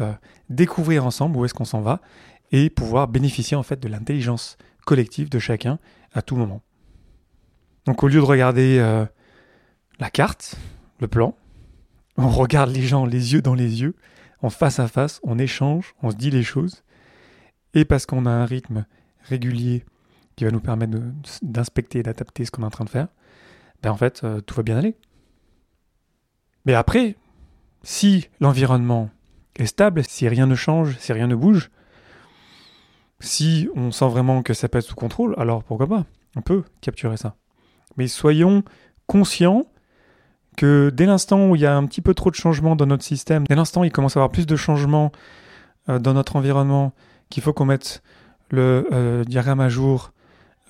euh, 0.00 0.12
découvrir 0.48 1.06
ensemble 1.06 1.36
où 1.36 1.44
est-ce 1.44 1.54
qu'on 1.54 1.64
s'en 1.64 1.80
va 1.80 2.00
et 2.52 2.70
pouvoir 2.70 3.08
bénéficier 3.08 3.56
en 3.56 3.62
fait 3.62 3.80
de 3.80 3.88
l'intelligence 3.88 4.56
collective 4.84 5.28
de 5.28 5.38
chacun 5.38 5.78
à 6.12 6.22
tout 6.22 6.36
moment. 6.36 6.62
Donc 7.86 8.02
au 8.04 8.08
lieu 8.08 8.20
de 8.20 8.26
regarder 8.26 8.78
euh, 8.78 9.04
la 9.98 10.10
carte, 10.10 10.56
le 11.00 11.08
plan, 11.08 11.34
on 12.16 12.28
regarde 12.28 12.70
les 12.70 12.82
gens 12.82 13.06
les 13.06 13.32
yeux 13.32 13.42
dans 13.42 13.54
les 13.54 13.80
yeux, 13.80 13.94
en 14.42 14.50
face 14.50 14.78
à 14.78 14.88
face, 14.88 15.20
on 15.22 15.38
échange, 15.38 15.94
on 16.02 16.10
se 16.10 16.16
dit 16.16 16.30
les 16.30 16.42
choses, 16.42 16.82
et 17.74 17.84
parce 17.84 18.06
qu'on 18.06 18.26
a 18.26 18.30
un 18.30 18.44
rythme 18.44 18.84
régulier 19.22 19.84
qui 20.36 20.44
va 20.44 20.50
nous 20.50 20.60
permettre 20.60 20.98
d'inspecter 21.42 22.00
et 22.00 22.02
d'adapter 22.02 22.44
ce 22.44 22.50
qu'on 22.50 22.62
est 22.62 22.66
en 22.66 22.70
train 22.70 22.84
de 22.84 22.90
faire, 22.90 23.08
ben 23.82 23.90
en 23.90 23.96
fait, 23.96 24.22
euh, 24.24 24.40
tout 24.40 24.54
va 24.54 24.62
bien 24.62 24.76
aller. 24.76 24.96
Mais 26.64 26.74
après, 26.74 27.16
si 27.82 28.28
l'environnement 28.40 29.10
est 29.56 29.66
stable, 29.66 30.04
si 30.04 30.28
rien 30.28 30.46
ne 30.46 30.54
change, 30.54 30.96
si 30.98 31.12
rien 31.12 31.26
ne 31.26 31.34
bouge, 31.34 31.70
si 33.22 33.68
on 33.74 33.90
sent 33.90 34.08
vraiment 34.08 34.42
que 34.42 34.54
ça 34.54 34.68
peut 34.68 34.78
être 34.78 34.84
sous 34.84 34.94
contrôle, 34.94 35.34
alors 35.38 35.62
pourquoi 35.62 35.86
pas? 35.86 36.04
On 36.36 36.42
peut 36.42 36.64
capturer 36.80 37.16
ça. 37.16 37.36
Mais 37.96 38.08
soyons 38.08 38.62
conscients 39.06 39.66
que 40.56 40.90
dès 40.94 41.06
l'instant 41.06 41.48
où 41.48 41.56
il 41.56 41.62
y 41.62 41.66
a 41.66 41.76
un 41.76 41.86
petit 41.86 42.00
peu 42.00 42.14
trop 42.14 42.30
de 42.30 42.34
changements 42.34 42.76
dans 42.76 42.86
notre 42.86 43.04
système, 43.04 43.46
dès 43.46 43.54
l'instant 43.54 43.82
où 43.82 43.84
il 43.84 43.92
commence 43.92 44.16
à 44.16 44.20
avoir 44.20 44.30
plus 44.30 44.46
de 44.46 44.56
changements 44.56 45.12
euh, 45.88 45.98
dans 45.98 46.14
notre 46.14 46.36
environnement, 46.36 46.92
qu'il 47.30 47.42
faut 47.42 47.52
qu'on 47.52 47.64
mette 47.64 48.02
le 48.50 48.86
euh, 48.92 49.24
diagramme 49.24 49.60
à 49.60 49.68
jour 49.68 50.12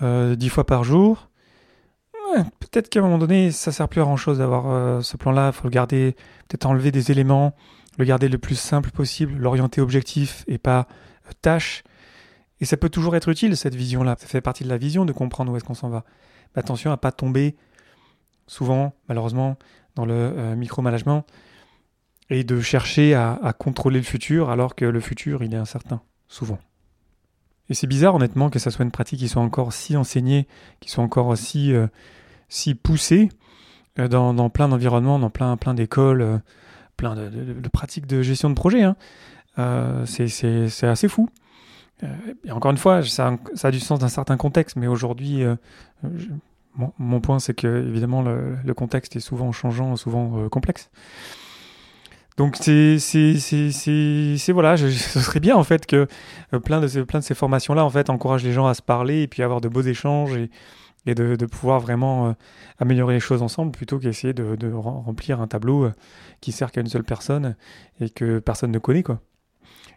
euh, 0.02 0.36
dix 0.36 0.48
fois 0.48 0.64
par 0.64 0.84
jour, 0.84 1.28
peut-être 2.60 2.88
qu'à 2.88 3.00
un 3.00 3.02
moment 3.02 3.18
donné, 3.18 3.50
ça 3.50 3.72
sert 3.72 3.88
plus 3.88 4.00
à 4.00 4.04
grand 4.04 4.16
chose 4.16 4.38
d'avoir 4.38 5.04
ce 5.04 5.16
plan-là. 5.18 5.48
Il 5.48 5.52
faut 5.52 5.64
le 5.64 5.70
garder, 5.70 6.16
peut-être 6.48 6.64
enlever 6.64 6.90
des 6.90 7.10
éléments, 7.10 7.54
le 7.98 8.06
garder 8.06 8.28
le 8.28 8.38
plus 8.38 8.54
simple 8.54 8.90
possible, 8.90 9.36
l'orienter 9.36 9.82
objectif 9.82 10.44
et 10.46 10.56
pas 10.56 10.86
tâche. 11.42 11.84
Et 12.62 12.64
ça 12.64 12.76
peut 12.76 12.88
toujours 12.88 13.16
être 13.16 13.28
utile, 13.28 13.56
cette 13.56 13.74
vision-là. 13.74 14.14
Ça 14.20 14.28
fait 14.28 14.40
partie 14.40 14.62
de 14.62 14.68
la 14.68 14.76
vision 14.76 15.04
de 15.04 15.12
comprendre 15.12 15.50
où 15.50 15.56
est-ce 15.56 15.64
qu'on 15.64 15.74
s'en 15.74 15.88
va. 15.88 16.04
Mais 16.54 16.60
attention 16.60 16.92
à 16.92 16.96
pas 16.96 17.10
tomber 17.10 17.56
souvent, 18.46 18.94
malheureusement, 19.08 19.56
dans 19.96 20.04
le 20.04 20.14
euh, 20.14 20.54
micromanagement 20.54 21.26
et 22.30 22.44
de 22.44 22.60
chercher 22.60 23.14
à, 23.14 23.52
contrôler 23.58 23.98
le 23.98 24.04
futur 24.04 24.48
alors 24.48 24.76
que 24.76 24.84
le 24.84 25.00
futur, 25.00 25.42
il 25.42 25.52
est 25.54 25.58
incertain, 25.58 26.02
souvent. 26.28 26.60
Et 27.68 27.74
c'est 27.74 27.88
bizarre, 27.88 28.14
honnêtement, 28.14 28.48
que 28.48 28.60
ça 28.60 28.70
soit 28.70 28.84
une 28.84 28.92
pratique 28.92 29.18
qui 29.18 29.28
soit 29.28 29.42
encore 29.42 29.72
si 29.72 29.96
enseignée, 29.96 30.46
qui 30.78 30.88
soit 30.88 31.02
encore 31.02 31.36
si, 31.36 31.74
euh, 31.74 31.88
si 32.48 32.76
poussée 32.76 33.28
euh, 33.98 34.06
dans, 34.06 34.50
plein 34.50 34.68
d'environnements, 34.68 35.18
dans 35.18 35.30
plein, 35.30 35.56
plein 35.56 35.74
d'écoles, 35.74 36.40
plein 36.96 37.16
de, 37.16 37.68
pratiques 37.72 38.06
de 38.06 38.22
gestion 38.22 38.50
de 38.50 38.54
projet. 38.54 38.84
Hein. 38.84 38.94
c'est 40.06 40.86
assez 40.86 41.08
fou. 41.08 41.28
Et 42.44 42.50
encore 42.50 42.70
une 42.70 42.78
fois, 42.78 43.02
ça, 43.02 43.38
a 43.62 43.70
du 43.70 43.80
sens 43.80 43.98
d'un 43.98 44.08
certain 44.08 44.36
contexte, 44.36 44.76
mais 44.76 44.86
aujourd'hui, 44.86 45.44
mon 46.74 47.20
point, 47.20 47.38
c'est 47.38 47.54
que 47.54 47.86
évidemment 47.88 48.22
le, 48.22 48.74
contexte 48.74 49.16
est 49.16 49.20
souvent 49.20 49.52
changeant, 49.52 49.96
souvent 49.96 50.38
euh, 50.38 50.48
complexe. 50.48 50.90
Donc 52.38 52.56
c'est 52.56 52.96
voilà, 54.52 54.76
ce 54.78 55.20
serait 55.20 55.40
bien 55.40 55.54
en 55.54 55.64
fait 55.64 55.84
que 55.84 56.06
euh, 56.54 56.58
plein 56.60 56.80
de 56.80 56.86
ces 56.86 57.34
formations 57.34 57.74
là 57.74 57.84
en 57.84 57.90
fait 57.90 58.08
encouragent 58.08 58.42
les 58.42 58.54
gens 58.54 58.66
à 58.66 58.72
se 58.72 58.80
parler 58.80 59.22
et 59.22 59.28
puis 59.28 59.42
avoir 59.42 59.60
de 59.60 59.68
beaux 59.68 59.82
échanges 59.82 60.34
et, 61.04 61.14
de, 61.14 61.46
pouvoir 61.46 61.80
vraiment 61.80 62.28
euh, 62.28 62.32
améliorer 62.78 63.14
les 63.14 63.20
choses 63.20 63.42
ensemble 63.42 63.72
plutôt 63.72 63.98
qu'essayer 63.98 64.32
de, 64.32 64.56
de, 64.56 64.72
remplir 64.72 65.42
un 65.42 65.46
tableau 65.46 65.90
qui 66.40 66.52
sert 66.52 66.72
qu'à 66.72 66.80
une 66.80 66.86
seule 66.86 67.04
personne 67.04 67.54
et 68.00 68.08
que 68.08 68.38
personne 68.38 68.70
ne 68.70 68.78
connaît 68.78 69.02
quoi. 69.02 69.20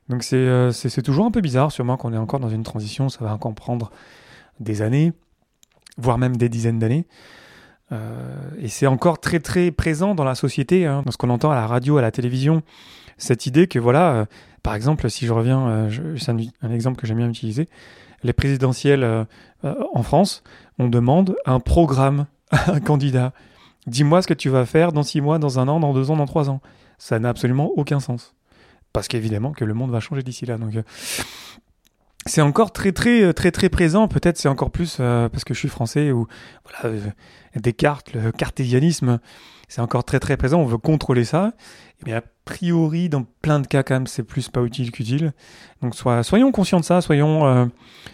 Donc 0.09 0.23
c'est 0.23 0.71
c'est 0.71 1.01
toujours 1.01 1.25
un 1.25 1.31
peu 1.31 1.41
bizarre, 1.41 1.71
sûrement 1.71 1.97
qu'on 1.97 2.13
est 2.13 2.17
encore 2.17 2.39
dans 2.39 2.49
une 2.49 2.63
transition, 2.63 3.09
ça 3.09 3.23
va 3.23 3.33
encore 3.33 3.53
prendre 3.55 3.91
des 4.59 4.81
années 4.81 5.13
voire 5.97 6.17
même 6.17 6.37
des 6.37 6.49
dizaines 6.49 6.79
d'années. 6.79 7.05
Euh, 7.91 8.49
et 8.59 8.67
c'est 8.67 8.87
encore 8.87 9.19
très 9.19 9.39
très 9.39 9.71
présent 9.71 10.15
dans 10.15 10.23
la 10.23 10.35
société, 10.35 10.85
hein, 10.85 11.03
dans 11.05 11.11
ce 11.11 11.17
qu'on 11.17 11.29
entend 11.29 11.51
à 11.51 11.55
la 11.55 11.67
radio, 11.67 11.97
à 11.97 12.01
la 12.01 12.11
télévision, 12.11 12.63
cette 13.17 13.45
idée 13.45 13.67
que 13.67 13.79
voilà, 13.79 14.13
euh, 14.13 14.25
par 14.63 14.75
exemple, 14.75 15.09
si 15.09 15.25
je 15.25 15.33
reviens, 15.33 15.67
euh, 15.67 16.17
c'est 16.17 16.31
un, 16.31 16.71
exemple 16.71 16.99
que 16.99 17.05
j'aime 17.05 17.17
bien 17.17 17.29
utiliser, 17.29 17.69
les 18.23 18.33
présidentielles 18.33 19.27
en 19.93 20.01
France, 20.01 20.41
on 20.79 20.87
demande 20.87 21.35
un 21.45 21.59
programme 21.59 22.25
à 22.49 22.71
un 22.71 22.79
candidat. 22.79 23.33
Dis-moi 23.85 24.23
ce 24.23 24.27
que 24.27 24.33
tu 24.33 24.49
vas 24.49 24.65
faire 24.65 24.91
dans 24.91 25.03
six 25.03 25.21
mois, 25.21 25.37
dans 25.37 25.59
un 25.59 25.67
an, 25.67 25.79
dans 25.79 25.93
deux 25.93 26.09
ans, 26.09 26.17
dans 26.17 26.25
trois 26.25 26.49
ans. 26.49 26.59
Ça 26.97 27.19
n'a 27.19 27.29
absolument 27.29 27.71
aucun 27.75 27.99
sens. 27.99 28.33
Parce 28.95 29.09
qu'évidemment 29.09 29.51
que 29.51 29.65
le 29.65 29.73
monde 29.73 29.91
va 29.91 29.99
changer 29.99 30.23
d'ici 30.23 30.45
là. 30.45 30.57
Donc 30.57 30.73
c'est 32.25 32.39
encore 32.39 32.71
très 32.71 32.93
très 32.93 33.33
très 33.33 33.51
très 33.51 33.67
présent. 33.67 34.07
Peut-être 34.07 34.37
c'est 34.37 34.47
encore 34.47 34.71
plus 34.71 34.99
euh, 35.01 35.27
parce 35.27 35.43
que 35.43 35.53
je 35.53 35.59
suis 35.59 35.67
français 35.67 36.13
ou 36.13 36.27
voilà 36.63 36.95
euh, 36.95 37.09
Descartes, 37.57 38.13
le 38.13 38.31
cartésianisme, 38.31 39.19
c'est 39.67 39.81
encore 39.81 40.05
très 40.05 40.21
très 40.21 40.37
présent. 40.37 40.61
On 40.61 40.65
veut 40.65 40.77
contrôler 40.77 41.25
ça, 41.25 41.51
mais 42.05 42.13
a 42.13 42.23
priori 42.45 43.09
dans 43.09 43.25
plein 43.41 43.59
de 43.59 43.67
cas 43.67 43.83
quand 43.83 43.95
même 43.95 44.07
c'est 44.07 44.23
plus 44.23 44.47
pas 44.47 44.61
utile 44.61 44.91
qu'utile. 44.91 45.33
Donc 45.81 45.93
soit, 45.93 46.23
soyons 46.23 46.53
conscients 46.53 46.79
de 46.79 46.85
ça, 46.85 47.01
soyons 47.01 47.45
euh, 47.45 47.65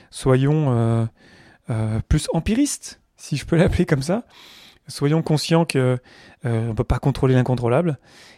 soyons 0.10 1.08
plus 2.10 2.28
empiristes, 2.34 3.02
si 3.17 3.38
je 3.38 3.46
peux 3.46 3.56
l'appeler 3.60 3.86
comme 3.86 4.02
ça. 4.02 4.24
Soyons 4.88 5.22
conscients 5.22 5.65
que 5.65 6.00
on 6.44 6.74
peut 6.74 6.84
pas 6.84 7.00
contrôler 7.00 7.36
l'incontrôlable 7.36 7.98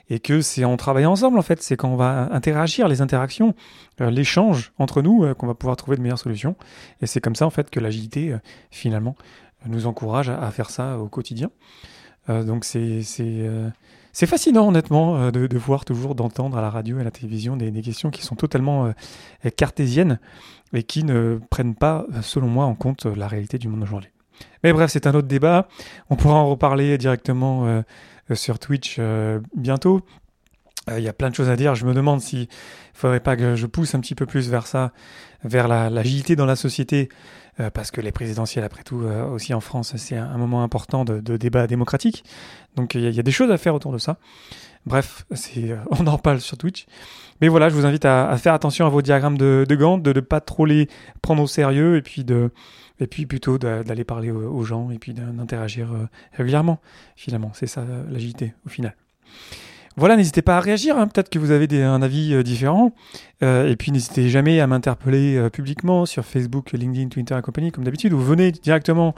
et 0.09 0.19
que 0.19 0.41
c'est 0.41 0.65
en 0.65 0.77
travaillant 0.77 1.11
ensemble 1.11 1.39
en 1.39 1.41
fait, 1.41 1.61
c'est 1.61 1.77
quand 1.77 1.89
on 1.89 1.95
va 1.95 2.29
interagir, 2.31 2.87
les 2.87 3.01
interactions, 3.01 3.55
euh, 4.01 4.09
l'échange 4.09 4.73
entre 4.77 5.01
nous 5.01 5.23
euh, 5.23 5.33
qu'on 5.33 5.47
va 5.47 5.55
pouvoir 5.55 5.77
trouver 5.77 5.97
de 5.97 6.01
meilleures 6.01 6.19
solutions. 6.19 6.55
Et 7.01 7.07
c'est 7.07 7.21
comme 7.21 7.35
ça 7.35 7.45
en 7.45 7.49
fait 7.49 7.69
que 7.69 7.79
l'agilité 7.79 8.33
euh, 8.33 8.37
finalement 8.71 9.15
nous 9.65 9.87
encourage 9.87 10.29
à, 10.29 10.51
faire 10.51 10.69
ça 10.69 10.99
au 10.99 11.07
quotidien. 11.07 11.49
donc 12.27 12.65
c'est 12.65 13.01
fascinant 14.13 14.67
honnêtement 14.67 15.31
de, 15.31 15.47
de, 15.47 15.57
voir 15.57 15.85
toujours 15.85 16.15
d'entendre 16.15 16.57
à 16.57 16.61
la 16.61 16.69
radio 16.69 16.97
et 16.97 17.01
à 17.01 17.05
la 17.05 17.11
télévision 17.11 17.55
des, 17.55 17.71
des 17.71 17.81
questions 17.81 18.11
qui 18.11 18.23
sont 18.23 18.35
totalement 18.35 18.93
cartésiennes 19.55 20.19
et 20.73 20.83
qui 20.83 21.05
ne 21.05 21.39
prennent 21.49 21.75
pas, 21.75 22.05
selon 22.21 22.47
moi, 22.47 22.65
en 22.65 22.75
compte 22.75 23.05
la 23.05 23.29
réalité 23.29 23.57
du 23.57 23.69
monde 23.69 23.83
aujourd'hui. 23.83 24.09
Mais 24.63 24.73
bref, 24.73 24.91
c'est 24.91 25.07
un 25.07 25.13
autre 25.13 25.27
débat. 25.27 25.67
On 26.09 26.15
pourra 26.15 26.35
en 26.35 26.49
reparler 26.49 26.97
directement 26.97 27.65
euh, 27.65 27.81
sur 28.33 28.59
Twitch 28.59 28.97
euh, 28.99 29.39
bientôt. 29.55 30.01
Il 30.89 31.03
y 31.03 31.07
a 31.07 31.13
plein 31.13 31.29
de 31.29 31.35
choses 31.35 31.49
à 31.49 31.55
dire. 31.55 31.75
Je 31.75 31.85
me 31.85 31.93
demande 31.93 32.19
s'il 32.19 32.41
ne 32.41 32.45
faudrait 32.93 33.21
pas 33.21 33.37
que 33.37 33.55
je 33.55 33.65
pousse 33.67 33.95
un 33.95 34.01
petit 34.01 34.15
peu 34.15 34.25
plus 34.25 34.49
vers 34.49 34.67
ça, 34.67 34.91
vers 35.45 35.69
l'agilité 35.69 36.35
dans 36.35 36.45
la 36.45 36.57
société, 36.57 37.07
parce 37.73 37.89
que 37.89 38.01
les 38.01 38.11
présidentielles, 38.11 38.65
après 38.65 38.83
tout, 38.83 38.97
aussi 39.31 39.53
en 39.53 39.61
France, 39.61 39.95
c'est 39.95 40.17
un, 40.17 40.37
moment 40.37 40.61
important 40.61 41.05
de, 41.05 41.37
débat 41.37 41.67
démocratique. 41.67 42.25
Donc 42.75 42.95
il 42.95 43.09
y, 43.09 43.19
a 43.19 43.23
des 43.23 43.31
choses 43.31 43.49
à 43.49 43.57
faire 43.57 43.73
autour 43.75 43.93
de 43.93 43.97
ça. 43.97 44.17
Bref, 44.85 45.25
on 45.91 46.05
en 46.05 46.17
parle 46.17 46.41
sur 46.41 46.57
Twitch. 46.57 46.85
Mais 47.39 47.47
voilà, 47.47 47.69
je 47.69 47.75
vous 47.75 47.85
invite 47.85 48.03
à, 48.05 48.35
faire 48.37 48.53
attention 48.53 48.85
à 48.85 48.89
vos 48.89 49.01
diagrammes 49.01 49.37
de, 49.37 49.65
de 49.67 49.75
Gantt, 49.75 50.01
de 50.01 50.11
ne 50.11 50.19
pas 50.19 50.41
trop 50.41 50.65
les 50.65 50.89
prendre 51.21 51.41
au 51.41 51.47
sérieux 51.47 51.95
et 51.95 52.01
puis 52.01 52.25
de 52.25 52.51
et 53.03 53.07
puis 53.07 53.25
plutôt 53.25 53.57
d'aller 53.57 54.05
parler 54.05 54.31
aux, 54.31 54.63
gens 54.63 54.89
et 54.89 54.97
puis 54.97 55.13
d'interagir 55.13 55.91
euh, 55.91 56.07
régulièrement. 56.31 56.79
Finalement, 57.17 57.51
c'est 57.53 57.67
ça 57.67 57.83
l'agilité 58.09 58.53
au 58.65 58.69
final. 58.69 58.95
Voilà, 59.97 60.15
n'hésitez 60.15 60.41
pas 60.41 60.57
à 60.57 60.59
réagir, 60.59 60.97
hein. 60.97 61.07
peut-être 61.07 61.29
que 61.29 61.37
vous 61.37 61.51
avez 61.51 61.83
un 61.83 62.01
avis 62.01 62.33
euh, 62.33 62.41
différent. 62.41 62.93
Euh, 63.43 63.69
et 63.69 63.75
puis 63.75 63.91
n'hésitez 63.91 64.29
jamais 64.29 64.59
à 64.61 64.67
m'interpeller 64.67 65.49
publiquement 65.51 66.05
sur 66.05 66.23
Facebook, 66.23 66.71
LinkedIn, 66.71 67.09
Twitter 67.09 67.37
et 67.37 67.41
compagnie, 67.41 67.71
comme 67.71 67.83
d'habitude. 67.83 68.13
Vous 68.13 68.23
venez 68.23 68.51
directement 68.51 69.13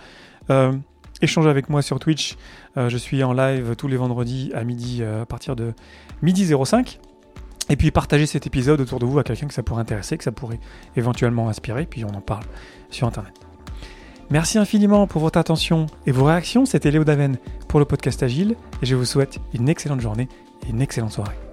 échanger 1.21 1.49
avec 1.49 1.69
moi 1.69 1.81
sur 1.81 1.99
Twitch. 1.99 2.35
je 2.75 2.97
suis 2.97 3.23
en 3.23 3.33
live 3.33 3.75
tous 3.77 3.87
les 3.87 3.97
vendredis 3.97 4.51
à 4.53 4.63
midi, 4.63 5.03
à 5.03 5.25
partir 5.25 5.55
de 5.55 5.73
midi 6.21 6.51
05. 6.65 6.99
Et 7.69 7.77
puis 7.77 7.89
partagez 7.91 8.25
cet 8.25 8.45
épisode 8.45 8.81
autour 8.81 8.99
de 8.99 9.05
vous 9.05 9.17
à 9.17 9.23
quelqu'un 9.23 9.47
que 9.47 9.53
ça 9.53 9.63
pourrait 9.63 9.81
intéresser, 9.81 10.17
que 10.17 10.23
ça 10.23 10.31
pourrait 10.31 10.59
éventuellement 10.95 11.49
inspirer, 11.49 11.85
puis 11.85 12.03
on 12.03 12.13
en 12.13 12.21
parle 12.21 12.45
sur 12.89 13.07
Internet. 13.07 13.44
Merci 14.29 14.57
infiniment 14.57 15.05
pour 15.07 15.21
votre 15.21 15.37
attention 15.37 15.85
et 16.07 16.11
vos 16.11 16.25
réactions. 16.25 16.65
C'était 16.65 16.91
Léo 16.91 17.03
Daven 17.03 17.37
pour 17.67 17.79
le 17.79 17.85
podcast 17.85 18.23
Agile 18.23 18.55
et 18.81 18.85
je 18.85 18.95
vous 18.95 19.05
souhaite 19.05 19.39
une 19.53 19.69
excellente 19.69 20.01
journée 20.01 20.27
et 20.65 20.71
une 20.71 20.81
excellente 20.81 21.11
soirée. 21.11 21.44